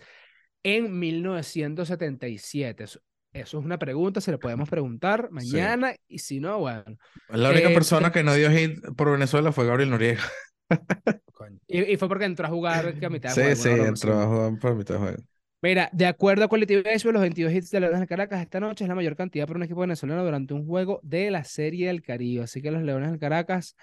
en 0.63 0.99
1977. 0.99 2.85
Eso, 2.85 3.01
eso 3.33 3.59
es 3.59 3.65
una 3.65 3.79
pregunta, 3.79 4.21
se 4.21 4.31
le 4.33 4.39
podemos 4.39 4.69
preguntar 4.69 5.29
Sí. 5.39 5.53
mañana 5.53 5.95
y 6.09 6.19
si 6.19 6.41
no, 6.41 6.59
bueno. 6.61 6.85
La 7.29 7.51
única 7.51 7.71
Eh, 7.71 7.75
persona 7.75 8.11
que 8.11 8.23
no 8.25 8.35
dio 8.35 8.51
hit 8.51 8.79
por 8.97 9.11
Venezuela 9.13 9.53
fue 9.53 9.67
Gabriel 9.67 9.91
Noriega. 9.91 10.23
Y, 11.67 11.93
y 11.93 11.97
fue 11.97 12.09
porque 12.09 12.25
entró 12.25 12.47
a 12.47 12.51
jugar 12.51 12.99
que 12.99 13.07
a 13.07 13.11
mitad 13.11 13.31
de 13.31 13.35
Sí, 13.35 13.41
juego, 13.41 13.55
sí, 13.55 13.69
broma 13.69 13.89
entró 13.89 14.21
a 14.21 14.27
jugar 14.27 14.59
por 14.59 14.75
mitad 14.75 14.95
de 14.95 15.01
juego. 15.01 15.23
Mira, 15.61 15.91
de 15.93 16.07
acuerdo 16.07 16.45
a 16.45 16.49
Quality 16.49 16.83
Baseball, 16.83 17.15
los 17.15 17.23
22 17.23 17.53
hits 17.53 17.71
de 17.71 17.81
Leones 17.81 18.01
de 18.01 18.07
Caracas 18.07 18.41
esta 18.41 18.61
noche 18.61 18.85
es 18.85 18.89
la 18.89 18.95
mayor 18.95 19.17
cantidad 19.17 19.47
para 19.47 19.59
un 19.59 19.65
equipo 19.65 19.81
venezolano 19.81 20.25
durante 20.25 20.55
un 20.55 20.67
juego 20.67 21.01
de 21.03 21.31
la 21.31 21.43
Serie 21.45 21.89
del 21.89 22.03
Caribe. 22.03 22.45
Así 22.45 22.63
que 22.63 22.71
los 22.71 22.83
Leones 22.83 23.11
del 23.11 23.19
Caracas 23.19 23.77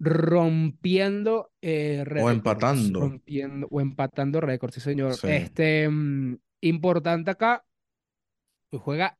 rompiendo 0.00 1.50
eh, 1.60 2.02
récords, 2.04 2.34
empatando. 2.36 3.00
Rompiendo, 3.00 3.68
o 3.70 3.80
empatando 3.80 4.40
récords, 4.40 4.74
sí, 4.74 4.80
señor. 4.80 5.14
Sí. 5.14 5.28
Este, 5.28 5.88
mm, 5.88 6.36
importante 6.62 7.30
acá, 7.30 7.64
hoy 8.70 8.80
juega, 8.82 9.18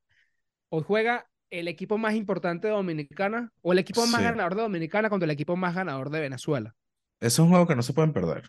hoy 0.70 0.82
juega 0.86 1.28
el 1.50 1.68
equipo 1.68 1.98
más 1.98 2.14
importante 2.14 2.68
de 2.68 2.74
Dominicana 2.74 3.50
o 3.62 3.72
el 3.72 3.78
equipo 3.78 4.06
más 4.06 4.20
Sí. 4.20 4.24
ganador 4.24 4.54
de 4.54 4.62
Dominicana 4.62 5.08
contra 5.10 5.24
el 5.24 5.30
equipo 5.30 5.56
más 5.56 5.74
ganador 5.74 6.10
de 6.10 6.20
Venezuela. 6.20 6.74
Es 7.20 7.38
un 7.38 7.48
juego 7.48 7.66
que 7.66 7.74
no 7.76 7.82
se 7.82 7.92
pueden 7.92 8.12
perder. 8.12 8.48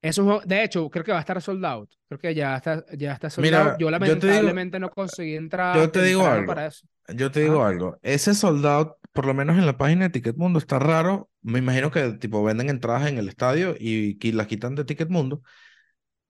Es 0.00 0.16
un 0.18 0.26
juego- 0.26 0.42
de 0.44 0.62
hecho, 0.62 0.88
creo 0.90 1.04
que 1.04 1.10
va 1.12 1.18
a 1.18 1.20
estar 1.20 1.40
sold 1.42 1.64
out. 1.64 1.90
Creo 2.08 2.18
que 2.20 2.34
ya 2.34 2.56
está, 2.56 2.84
ya 2.96 3.12
está 3.12 3.28
sold 3.30 3.44
Mira, 3.46 3.58
out. 3.72 3.78
Yo 3.78 3.90
yo 3.90 3.98
te 3.98 4.04
digo- 4.06 4.14
lamentablemente 4.30 4.78
no 4.78 4.90
conseguí 4.90 5.34
entrar 5.34 5.76
yo 5.76 5.90
te 5.90 6.02
digo 6.02 6.24
algo. 6.26 6.46
para 6.46 6.66
eso. 6.66 6.86
Yo 7.14 7.30
te 7.30 7.40
digo 7.40 7.60
Ajá. 7.60 7.68
algo, 7.70 7.98
ese 8.02 8.34
soldado, 8.34 8.98
por 9.12 9.26
lo 9.26 9.34
menos 9.34 9.58
en 9.58 9.66
la 9.66 9.76
página 9.76 10.04
de 10.04 10.10
Ticketmundo, 10.10 10.58
está 10.58 10.78
raro. 10.78 11.28
Me 11.42 11.58
imagino 11.58 11.90
que 11.90 12.12
tipo 12.12 12.44
venden 12.44 12.68
entradas 12.70 13.08
en 13.08 13.18
el 13.18 13.28
estadio 13.28 13.74
y, 13.78 14.18
qui- 14.18 14.32
las 14.32 14.46
quitan 14.46 14.74
de 14.74 14.84
Ticketmundo. 14.84 15.42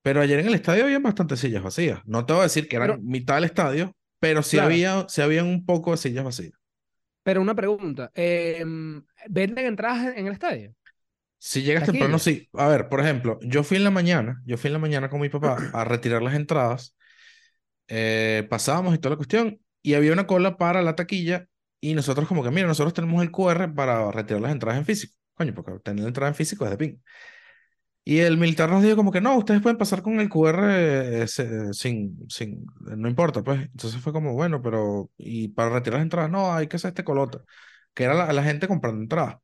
Pero 0.02 0.20
ayer 0.20 0.38
en 0.40 0.46
el 0.46 0.54
estadio 0.54 0.84
había 0.84 0.98
bastantes 1.00 1.40
sillas 1.40 1.62
vacías. 1.62 2.00
No 2.06 2.24
te 2.24 2.32
voy 2.32 2.40
a 2.40 2.44
decir 2.44 2.68
que 2.68 2.76
eran 2.76 2.88
Pero- 2.90 3.02
mitad 3.02 3.34
del 3.34 3.44
estadio, 3.44 3.94
pero 4.20 4.42
sí 4.42 4.56
Claro. 4.56 4.66
había, 4.66 5.06
sí 5.08 5.22
habían 5.22 5.46
un 5.46 5.64
poco 5.66 5.92
de 5.92 5.96
sillas 5.98 6.24
vacías. 6.24 6.52
Pero 7.22 7.40
una 7.42 7.54
pregunta, 7.54 8.10
em, 8.14 9.04
¿venden 9.28 9.66
entradas 9.66 10.16
en 10.16 10.26
el 10.26 10.32
estadio? 10.32 10.74
Si 11.38 11.62
llegas 11.62 11.84
temprano, 11.84 12.18
sí. 12.18 12.48
A 12.54 12.66
ver, 12.68 12.88
por 12.88 13.00
ejemplo, 13.00 13.38
yo 13.42 13.62
fui 13.62 13.76
en 13.76 13.84
la 13.84 13.90
mañana, 13.90 14.42
yo 14.44 14.56
fui 14.58 14.68
en 14.68 14.72
la 14.74 14.78
mañana 14.80 15.08
con 15.08 15.20
mi 15.20 15.28
papá 15.28 15.68
a 15.72 15.84
retirar 15.84 16.22
las 16.22 16.34
entradas 16.34 16.94
Eh, 17.88 18.46
pasábamos 18.50 18.94
y 18.94 18.98
toda 18.98 19.10
la 19.12 19.16
cuestión, 19.16 19.60
y 19.82 19.94
había 19.94 20.12
una 20.12 20.26
cola 20.26 20.56
para 20.58 20.82
la 20.82 20.94
taquilla, 20.96 21.48
y 21.80 21.94
nosotros 21.94 22.28
como 22.28 22.42
que, 22.44 22.50
mira, 22.50 22.66
nosotros 22.66 22.94
tenemos 22.94 23.22
el 23.22 23.30
QR 23.30 23.68
para 23.74 24.10
retirar 24.12 24.42
las 24.42 24.52
entradas 24.52 24.78
en 24.78 24.84
físico. 24.86 25.14
Coño, 25.34 25.54
porque 25.54 25.72
tener 25.84 26.02
la 26.02 26.08
entrada 26.08 26.28
en 26.30 26.34
físico 26.34 26.64
es 26.64 26.70
de 26.72 26.76
ping. 26.78 26.98
Y 28.08 28.20
el 28.20 28.38
militar 28.38 28.70
nos 28.70 28.82
dijo 28.82 28.96
como 28.96 29.12
que 29.12 29.20
no, 29.20 29.36
ustedes 29.36 29.60
pueden 29.60 29.76
pasar 29.76 30.00
con 30.02 30.18
el 30.18 30.30
QR 30.30 31.22
eh, 31.24 31.28
se- 31.28 31.74
sin, 31.74 32.26
sin, 32.30 32.64
no 32.80 33.06
importa, 33.08 33.42
pues. 33.42 33.60
Entonces 33.62 34.00
fue 34.00 34.12
como, 34.14 34.32
bueno, 34.32 34.62
pero, 34.62 35.10
y 35.18 35.48
para 35.48 35.68
retirar 35.70 35.98
las 35.98 36.04
entradas, 36.04 36.30
no, 36.30 36.54
hay 36.54 36.68
que 36.68 36.76
hacer 36.76 36.88
este 36.90 37.04
colota, 37.04 37.42
que 37.94 38.04
era 38.04 38.14
la, 38.14 38.32
la 38.32 38.42
gente 38.42 38.66
comprando 38.66 39.02
entradas. 39.02 39.36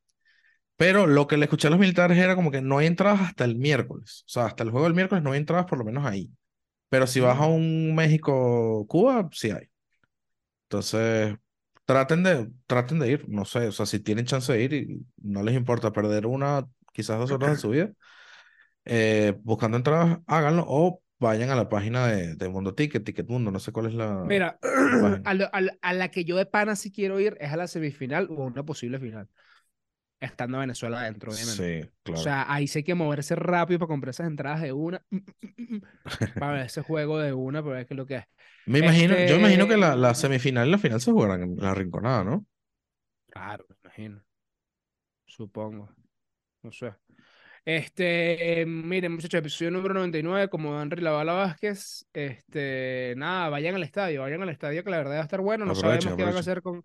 Pero 0.77 1.07
lo 1.07 1.27
que 1.27 1.37
le 1.37 1.45
escuché 1.45 1.67
a 1.67 1.71
los 1.71 1.79
militares 1.79 2.17
era 2.17 2.35
como 2.35 2.51
que 2.51 2.61
no 2.61 2.79
hay 2.79 2.87
entradas 2.87 3.21
hasta 3.21 3.45
el 3.45 3.55
miércoles. 3.57 4.23
O 4.27 4.29
sea, 4.29 4.45
hasta 4.47 4.63
el 4.63 4.71
juego 4.71 4.85
del 4.87 4.95
miércoles 4.95 5.23
no 5.23 5.31
hay 5.33 5.39
entradas 5.39 5.65
por 5.67 5.77
lo 5.79 5.85
menos 5.85 6.05
ahí. 6.05 6.31
Pero 6.89 7.07
si 7.07 7.19
vas 7.21 7.39
a 7.39 7.47
un 7.47 7.95
México-Cuba, 7.95 9.29
sí 9.33 9.51
hay. 9.51 9.69
Entonces, 10.65 11.37
traten 11.85 12.23
de, 12.23 12.51
traten 12.67 12.99
de 12.99 13.09
ir, 13.11 13.29
no 13.29 13.45
sé, 13.45 13.67
o 13.67 13.71
sea, 13.71 13.85
si 13.85 13.99
tienen 13.99 14.25
chance 14.25 14.51
de 14.51 14.63
ir 14.63 14.73
y 14.73 15.05
no 15.17 15.43
les 15.43 15.55
importa 15.55 15.91
perder 15.93 16.25
una, 16.25 16.65
quizás 16.93 17.19
dos 17.19 17.31
horas 17.31 17.51
de 17.51 17.57
su 17.57 17.69
vida, 17.69 17.91
eh, 18.85 19.33
buscando 19.43 19.77
entradas, 19.77 20.19
háganlo 20.27 20.65
o 20.67 21.01
vayan 21.19 21.49
a 21.49 21.55
la 21.55 21.69
página 21.69 22.07
de, 22.07 22.35
de 22.35 22.49
Mundo 22.49 22.75
Ticket, 22.75 23.03
Ticket 23.05 23.27
Mundo, 23.29 23.51
no 23.51 23.59
sé 23.59 23.71
cuál 23.71 23.87
es 23.87 23.93
la, 23.95 24.15
Mira, 24.21 24.59
la 24.89 25.21
a, 25.23 25.33
lo- 25.33 25.49
a 25.53 25.61
la- 25.61 25.77
a 25.81 25.93
la 25.93 26.09
que 26.09 26.25
yo 26.25 26.35
de 26.37 26.45
pana 26.45 26.75
sí 26.75 26.91
quiero 26.91 27.19
ir 27.19 27.37
es 27.39 27.51
a 27.51 27.57
la 27.57 27.67
semifinal 27.67 28.27
o 28.31 28.43
a 28.43 28.45
una 28.47 28.63
posible 28.65 28.99
final. 28.99 29.29
Estando 30.19 30.59
Venezuela 30.59 31.01
adentro, 31.01 31.33
obviamente. 31.33 31.67
Sí, 31.67 31.89
O 32.13 32.15
claro. 32.15 32.21
sea, 32.21 32.45
ahí 32.53 32.67
sí 32.67 32.79
hay 32.79 32.83
que 32.83 32.95
moverse 32.95 33.35
rápido 33.35 33.79
para 33.79 33.87
comprar 33.89 34.11
esas 34.11 34.27
entradas 34.27 34.61
de 34.61 34.73
una. 34.73 35.03
Para 36.37 36.53
ver 36.53 36.65
ese 36.67 36.81
juego 36.81 37.19
de 37.19 37.33
una, 37.33 37.63
para 37.63 37.77
ver 37.77 37.87
qué 37.87 37.93
es 37.93 37.97
lo 37.97 38.05
que 38.05 38.15
es. 38.17 38.25
Me 38.65 38.79
imagino, 38.79 39.17
yo 39.19 39.35
imagino 39.35 39.67
que 39.67 39.77
la, 39.77 39.95
la 39.95 40.13
Este- 40.13 40.15
semifinal 40.15 40.67
y 40.67 40.71
la 40.71 40.77
final 40.77 41.01
se 41.01 41.11
jugarán 41.11 41.41
en 41.43 41.55
la 41.57 41.73
Rinconada, 41.75 42.23
¿no? 42.23 42.45
Claro, 43.29 43.65
me 43.69 43.75
imagino. 43.83 44.23
Supongo. 45.27 45.87
No 46.63 46.71
sé. 46.71 46.93
Este, 47.67 48.61
eh, 48.61 48.65
miren, 48.67 49.13
muchachos, 49.13 49.39
episodio 49.39 49.71
número 49.71 49.95
99, 49.95 50.49
como 50.49 50.79
Henry 50.79 51.01
Lavala 51.01 51.33
Vázquez. 51.33 52.05
Este, 52.13 53.15
nada, 53.17 53.49
vayan 53.49 53.73
al 53.75 53.81
estadio, 53.83 54.21
vayan 54.21 54.43
al 54.43 54.49
estadio, 54.49 54.83
que 54.83 54.91
la 54.91 54.97
verdad 54.97 55.15
va 55.15 55.19
a 55.21 55.23
estar 55.23 55.41
bueno. 55.41 55.65
No 55.65 55.71
Aprovechen, 55.71 56.11
sabemos 56.11 56.15
qué 56.15 56.23
van 56.23 56.35
a 56.35 56.39
aprovechen. 56.39 56.39
hacer 56.39 56.61
con, 56.61 56.83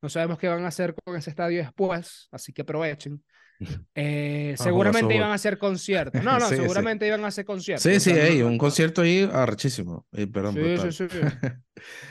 no 0.00 0.08
sabemos 0.08 0.38
qué 0.38 0.48
van 0.48 0.64
a 0.64 0.68
hacer 0.68 0.94
con 1.04 1.16
ese 1.16 1.28
estadio 1.30 1.58
después, 1.58 2.28
así 2.32 2.52
que 2.52 2.62
aprovechen. 2.62 3.22
Eh, 3.94 4.54
seguramente 4.58 5.14
iban 5.14 5.30
a 5.30 5.34
hacer 5.34 5.58
conciertos. 5.58 6.20
No, 6.24 6.38
no, 6.38 6.48
Sí, 6.48 6.56
sí. 6.56 6.62
seguramente 6.62 7.06
iban 7.06 7.22
a 7.24 7.28
hacer 7.28 7.44
conciertos. 7.44 7.82
Sí, 7.82 8.00
sí, 8.00 8.10
ey, 8.10 8.42
un 8.42 8.56
concierto 8.58 9.02
ahí 9.02 9.28
arrechísimo. 9.30 10.06
Eh, 10.12 10.26
perdón, 10.26 10.54
Sí, 10.54 10.90
sí, 10.92 11.08
sí. 11.08 11.18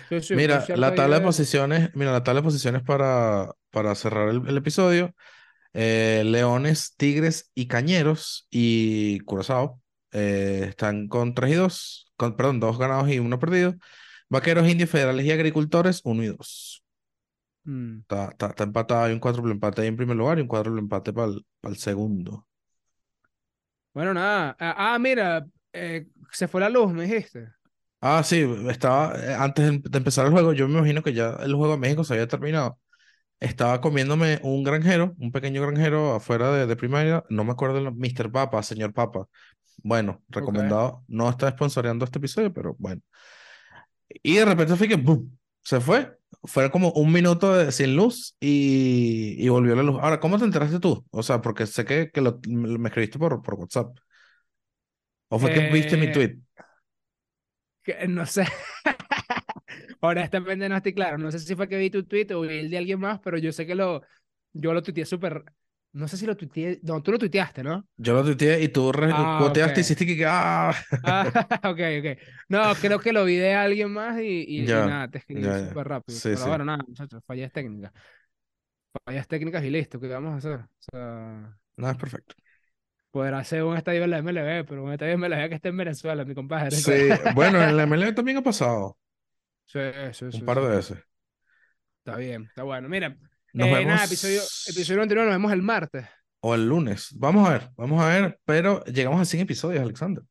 Sí, 0.10 0.22
sí, 0.22 0.36
Mira, 0.36 0.64
la 0.76 0.94
tabla 0.96 1.16
de 1.16 1.22
de- 1.22 1.26
posiciones, 1.26 1.90
mira, 1.96 2.12
la 2.12 2.24
tabla 2.24 2.42
de 2.42 2.46
posiciones 2.46 2.84
para, 2.84 3.52
para 3.72 3.96
cerrar 3.96 4.30
el, 4.30 4.42
el 4.48 4.58
episodio. 4.58 5.16
Eh, 5.74 6.24
Leones, 6.26 6.96
Tigres 6.98 7.52
y 7.56 7.68
Cañeros 7.68 8.48
y 8.50 9.20
Curazao 9.22 9.82
eh, 10.12 10.66
están 10.70 11.08
con 11.08 11.34
3 11.34 11.52
y 11.52 11.56
2, 11.56 12.12
con, 12.18 12.36
perdón, 12.36 12.60
2 12.60 12.78
ganados 12.78 13.10
y 13.10 13.20
1 13.20 13.40
perdido. 13.40 13.76
Vaqueros, 14.30 14.68
Indios, 14.68 14.90
Federales 14.90 15.26
y 15.26 15.32
Agricultores, 15.32 16.02
1 16.04 16.24
y 16.24 16.28
2. 16.28 16.84
Mm. 17.64 18.00
Está, 18.00 18.30
está, 18.30 18.48
está 18.48 18.64
empatado, 18.64 19.04
hay 19.04 19.14
un 19.14 19.20
cuádruple 19.20 19.52
empate 19.52 19.82
ahí 19.82 19.88
en 19.88 19.98
primer 19.98 20.18
lugar 20.18 20.38
y 20.38 20.42
un 20.42 20.48
cuádruple 20.48 20.82
empate 20.82 21.14
para 21.14 21.32
el 21.64 21.78
segundo. 21.78 22.48
Bueno, 23.94 24.14
nada. 24.14 24.56
Ah, 24.60 24.94
ah, 24.94 25.00
mira, 25.00 25.46
eh, 25.74 26.08
se 26.32 26.48
fue 26.48 26.62
la 26.62 26.70
luz, 26.70 26.92
me 26.94 27.04
dijiste. 27.04 27.50
Ah, 28.00 28.24
sí, 28.24 28.44
estaba, 28.70 29.14
eh, 29.16 29.36
antes 29.36 29.66
de 29.66 29.80
de 29.90 29.98
empezar 29.98 30.26
el 30.26 30.32
juego, 30.32 30.54
yo 30.54 30.68
me 30.68 30.80
imagino 30.80 31.04
que 31.04 31.14
ya 31.14 31.38
el 31.42 31.54
juego 31.54 31.74
de 31.74 31.80
México 31.80 32.04
se 32.04 32.14
había 32.14 32.28
terminado. 32.28 32.80
Estaba 33.42 33.82
comiéndome 33.82 34.40
un 34.44 34.64
granjero, 34.64 35.16
un 35.20 35.32
pequeño 35.32 35.62
granjero 35.64 36.14
afuera 36.16 36.52
de, 36.54 36.68
de 36.68 36.76
primaria, 36.78 37.24
no 37.30 37.44
me 37.44 37.52
acuerdo 37.52 37.80
el 37.80 37.92
Mr. 37.92 38.32
Papa, 38.32 38.62
señor 38.64 38.94
Papa. 38.94 39.28
Bueno, 39.84 40.22
recomendado, 40.30 41.04
no 41.08 41.28
está 41.30 41.50
sponsoreando 41.50 42.06
este 42.06 42.20
episodio, 42.20 42.54
pero 42.54 42.76
bueno. 42.78 43.02
Y 44.24 44.36
de 44.36 44.46
repente 44.46 44.76
fue 44.76 44.88
que 44.88 44.96
¡bum! 44.96 45.30
se 45.64 45.80
fue. 45.82 46.18
Fue 46.44 46.72
como 46.72 46.92
un 46.94 47.12
minuto 47.12 47.54
de- 47.56 47.72
sin 47.72 47.96
luz 47.96 48.36
y, 48.40 49.36
y 49.44 49.50
volvió 49.50 49.76
la 49.76 49.84
luz. 49.84 49.98
Ahora, 50.02 50.20
¿cómo 50.20 50.38
te 50.38 50.46
enteraste 50.46 50.80
tú? 50.80 51.06
O 51.12 51.24
sea, 51.24 51.42
porque 51.42 51.66
sé 51.68 51.84
que, 51.86 52.10
que 52.12 52.22
lo- 52.22 52.40
me 52.48 52.90
escribiste 52.90 53.20
por, 53.20 53.42
por 53.42 53.56
WhatsApp. 53.56 53.98
¿O 55.30 55.40
fue 55.40 55.52
que 55.54 55.70
viste 55.72 55.98
mi 55.98 56.08
Eh, 56.08 56.12
tweet? 56.14 56.38
que- 57.84 58.08
no 58.08 58.26
sé. 58.26 58.46
Honestamente 60.02 60.68
no 60.70 60.78
estoy 60.78 60.94
claro. 60.94 61.18
No 61.18 61.32
sé 61.32 61.40
si 61.40 61.56
fue 61.56 61.68
que 61.68 61.78
vi 61.78 61.90
tu 61.90 62.04
tweet 62.06 62.34
o 62.34 62.44
el 62.46 62.70
de 62.70 62.78
alguien 62.78 63.00
más, 63.00 63.20
pero 63.20 63.38
yo 63.38 63.52
sé 63.52 63.66
que 63.68 63.76
lo, 63.76 64.02
yo 64.54 64.74
lo 64.74 64.82
tuiteé 64.84 65.06
súper. 65.06 65.44
No 65.94 66.08
sé 66.08 66.18
si 66.18 66.26
lo 66.26 66.36
tuiteé. 66.38 66.80
No, 66.84 67.02
tú 67.04 67.12
lo 67.12 67.20
tuiteaste, 67.20 67.64
¿no? 67.64 67.88
Yo 67.98 68.14
lo 68.14 68.24
tuiteé 68.24 68.62
y 68.64 68.70
tú 68.70 68.92
re- 68.92 69.10
Ah, 69.10 69.54
y 69.76 69.80
hiciste 69.80 70.06
que, 70.06 70.26
ah, 70.28 70.74
Ah, 71.04 71.26
ok, 71.64 71.80
ok. 72.00 72.20
No, 72.50 72.78
creo 72.80 73.00
que 73.02 73.12
lo 73.12 73.26
vi 73.26 73.36
de 73.36 73.56
alguien 73.56 73.92
más 73.92 74.20
y, 74.20 74.24
y- 74.48 74.80
y 74.80 74.84
Ya, 74.84 74.84
nada, 74.84 75.08
te 75.10 75.18
escribí 75.18 75.52
ya. 75.52 75.56
súper 75.56 75.88
rápido. 75.88 76.22
Sí, 76.22 76.30
Pero 76.30 76.46
sí. 76.46 76.50
bueno, 76.50 76.64
nada, 76.66 76.84
muchachos, 76.88 77.24
fallas 77.26 77.52
técnicas. 77.52 77.92
Fallas 79.06 79.28
técnicas 79.28 79.64
y 79.64 79.70
listo, 79.70 80.00
¿qué 80.00 80.08
vamos 80.08 80.34
a 80.34 80.38
hacer? 80.38 80.60
O 80.62 80.68
sea, 80.92 81.58
Nada, 81.78 81.94
es 81.94 81.98
perfecto. 82.00 82.36
podrá 83.12 83.40
hacer 83.40 83.64
un 83.64 83.78
estadio 83.78 84.04
en 84.04 84.10
la 84.12 84.18
MLB, 84.20 84.64
pero 84.66 84.84
un 84.84 84.92
estadio 84.94 85.14
en 85.14 85.20
MLB 85.24 85.50
que 85.50 85.56
esté 85.56 85.70
en 85.70 85.78
Venezuela, 85.78 86.26
mi 86.26 86.36
compadre. 86.36 86.78
Sí, 86.78 86.92
bueno, 87.28 87.62
en 87.62 87.76
la 87.78 87.84
MLB 87.84 88.14
también 88.16 88.38
ha 88.38 88.44
pasado 88.44 88.98
Sí, 89.72 89.80
sí, 90.14 90.26
un 90.26 90.32
sí, 90.32 90.42
par 90.44 90.60
de 90.62 90.68
veces. 90.68 90.98
Está 92.00 92.18
bien, 92.18 92.44
está 92.46 92.64
bueno. 92.64 92.90
Mira, 92.90 93.18
Nos 93.54 93.68
eh, 93.68 93.74
vemos 93.74 93.94
nada, 93.94 94.06
episodio, 94.06 94.42
episodio 94.68 95.02
anterior 95.02 95.26
nos 95.26 95.36
vemos 95.36 95.52
el 95.52 95.62
martes. 95.62 96.06
o 96.42 96.56
el 96.56 96.68
lunes. 96.68 97.10
Vamos 97.18 97.48
a 97.48 97.52
ver, 97.54 97.70
vamos 97.76 98.02
a 98.04 98.08
ver, 98.08 98.40
pero 98.46 98.84
llegamos 98.86 99.22
a 99.22 99.26
100 99.26 99.44
episodios, 99.44 99.82
Alexander. 99.84 100.24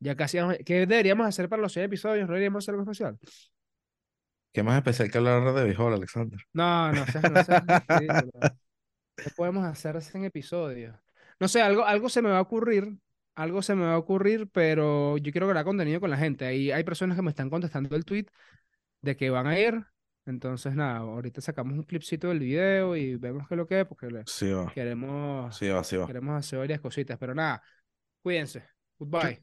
Ya 0.00 0.16
casi, 0.16 0.38
¿qué 0.66 0.86
deberíamos 0.86 1.26
hacer 1.26 1.48
para 1.48 1.62
los 1.62 1.72
100 1.72 1.84
episodios? 1.86 2.26
¿No 2.26 2.32
deberíamos 2.34 2.64
hacer 2.64 2.74
algo 2.74 2.82
especial? 2.90 3.18
¿Qué 4.52 4.62
más 4.62 4.76
especial 4.76 5.10
que 5.10 5.18
hablar 5.18 5.54
de 5.54 5.64
béisbol, 5.64 5.94
Alexander? 5.94 6.38
No, 6.52 6.92
no 6.92 7.06
seas, 7.06 7.30
no 7.30 7.42
seas. 7.42 7.62
¿Qué 9.16 9.30
podemos 9.30 9.64
hacer 9.64 10.00
100 10.02 10.24
episodios? 10.24 10.96
No 11.40 11.48
sé, 11.48 11.62
algo, 11.62 11.84
algo 11.84 12.08
se 12.08 12.22
me 12.22 12.30
va 12.30 12.38
a 12.38 12.42
ocurrir, 12.42 12.92
algo 13.34 13.62
se 13.62 13.74
me 13.74 13.84
va 13.84 13.94
a 13.94 13.98
ocurrir, 13.98 14.48
pero 14.52 15.16
yo 15.18 15.32
quiero 15.32 15.48
crear 15.48 15.64
contenido 15.64 16.00
con 16.00 16.10
la 16.10 16.16
gente. 16.16 16.44
Ahí 16.44 16.70
hay 16.70 16.84
personas 16.84 17.16
que 17.16 17.22
me 17.22 17.30
están 17.30 17.50
contestando 17.50 17.94
el 17.96 18.04
tweet 18.04 18.26
de 19.00 19.16
que 19.16 19.30
van 19.30 19.46
a 19.46 19.58
ir. 19.58 19.84
Entonces, 20.24 20.74
nada, 20.74 20.98
ahorita 20.98 21.40
sacamos 21.40 21.74
un 21.74 21.82
clipcito 21.82 22.28
del 22.28 22.38
video 22.38 22.94
y 22.96 23.16
vemos 23.16 23.48
qué 23.48 23.54
es 23.54 23.58
lo 23.58 23.66
que 23.66 23.80
es, 23.80 23.86
porque 23.86 24.08
Sí 24.26 24.50
va, 24.50 24.72
queremos, 24.72 25.56
sí 25.56 25.68
va, 25.68 25.82
sí 25.82 25.96
va. 25.96 26.06
queremos 26.06 26.38
hacer 26.38 26.60
varias 26.60 26.80
cositas. 26.80 27.18
Pero 27.18 27.34
nada, 27.34 27.62
cuídense. 28.22 28.62
Goodbye. 28.98 29.42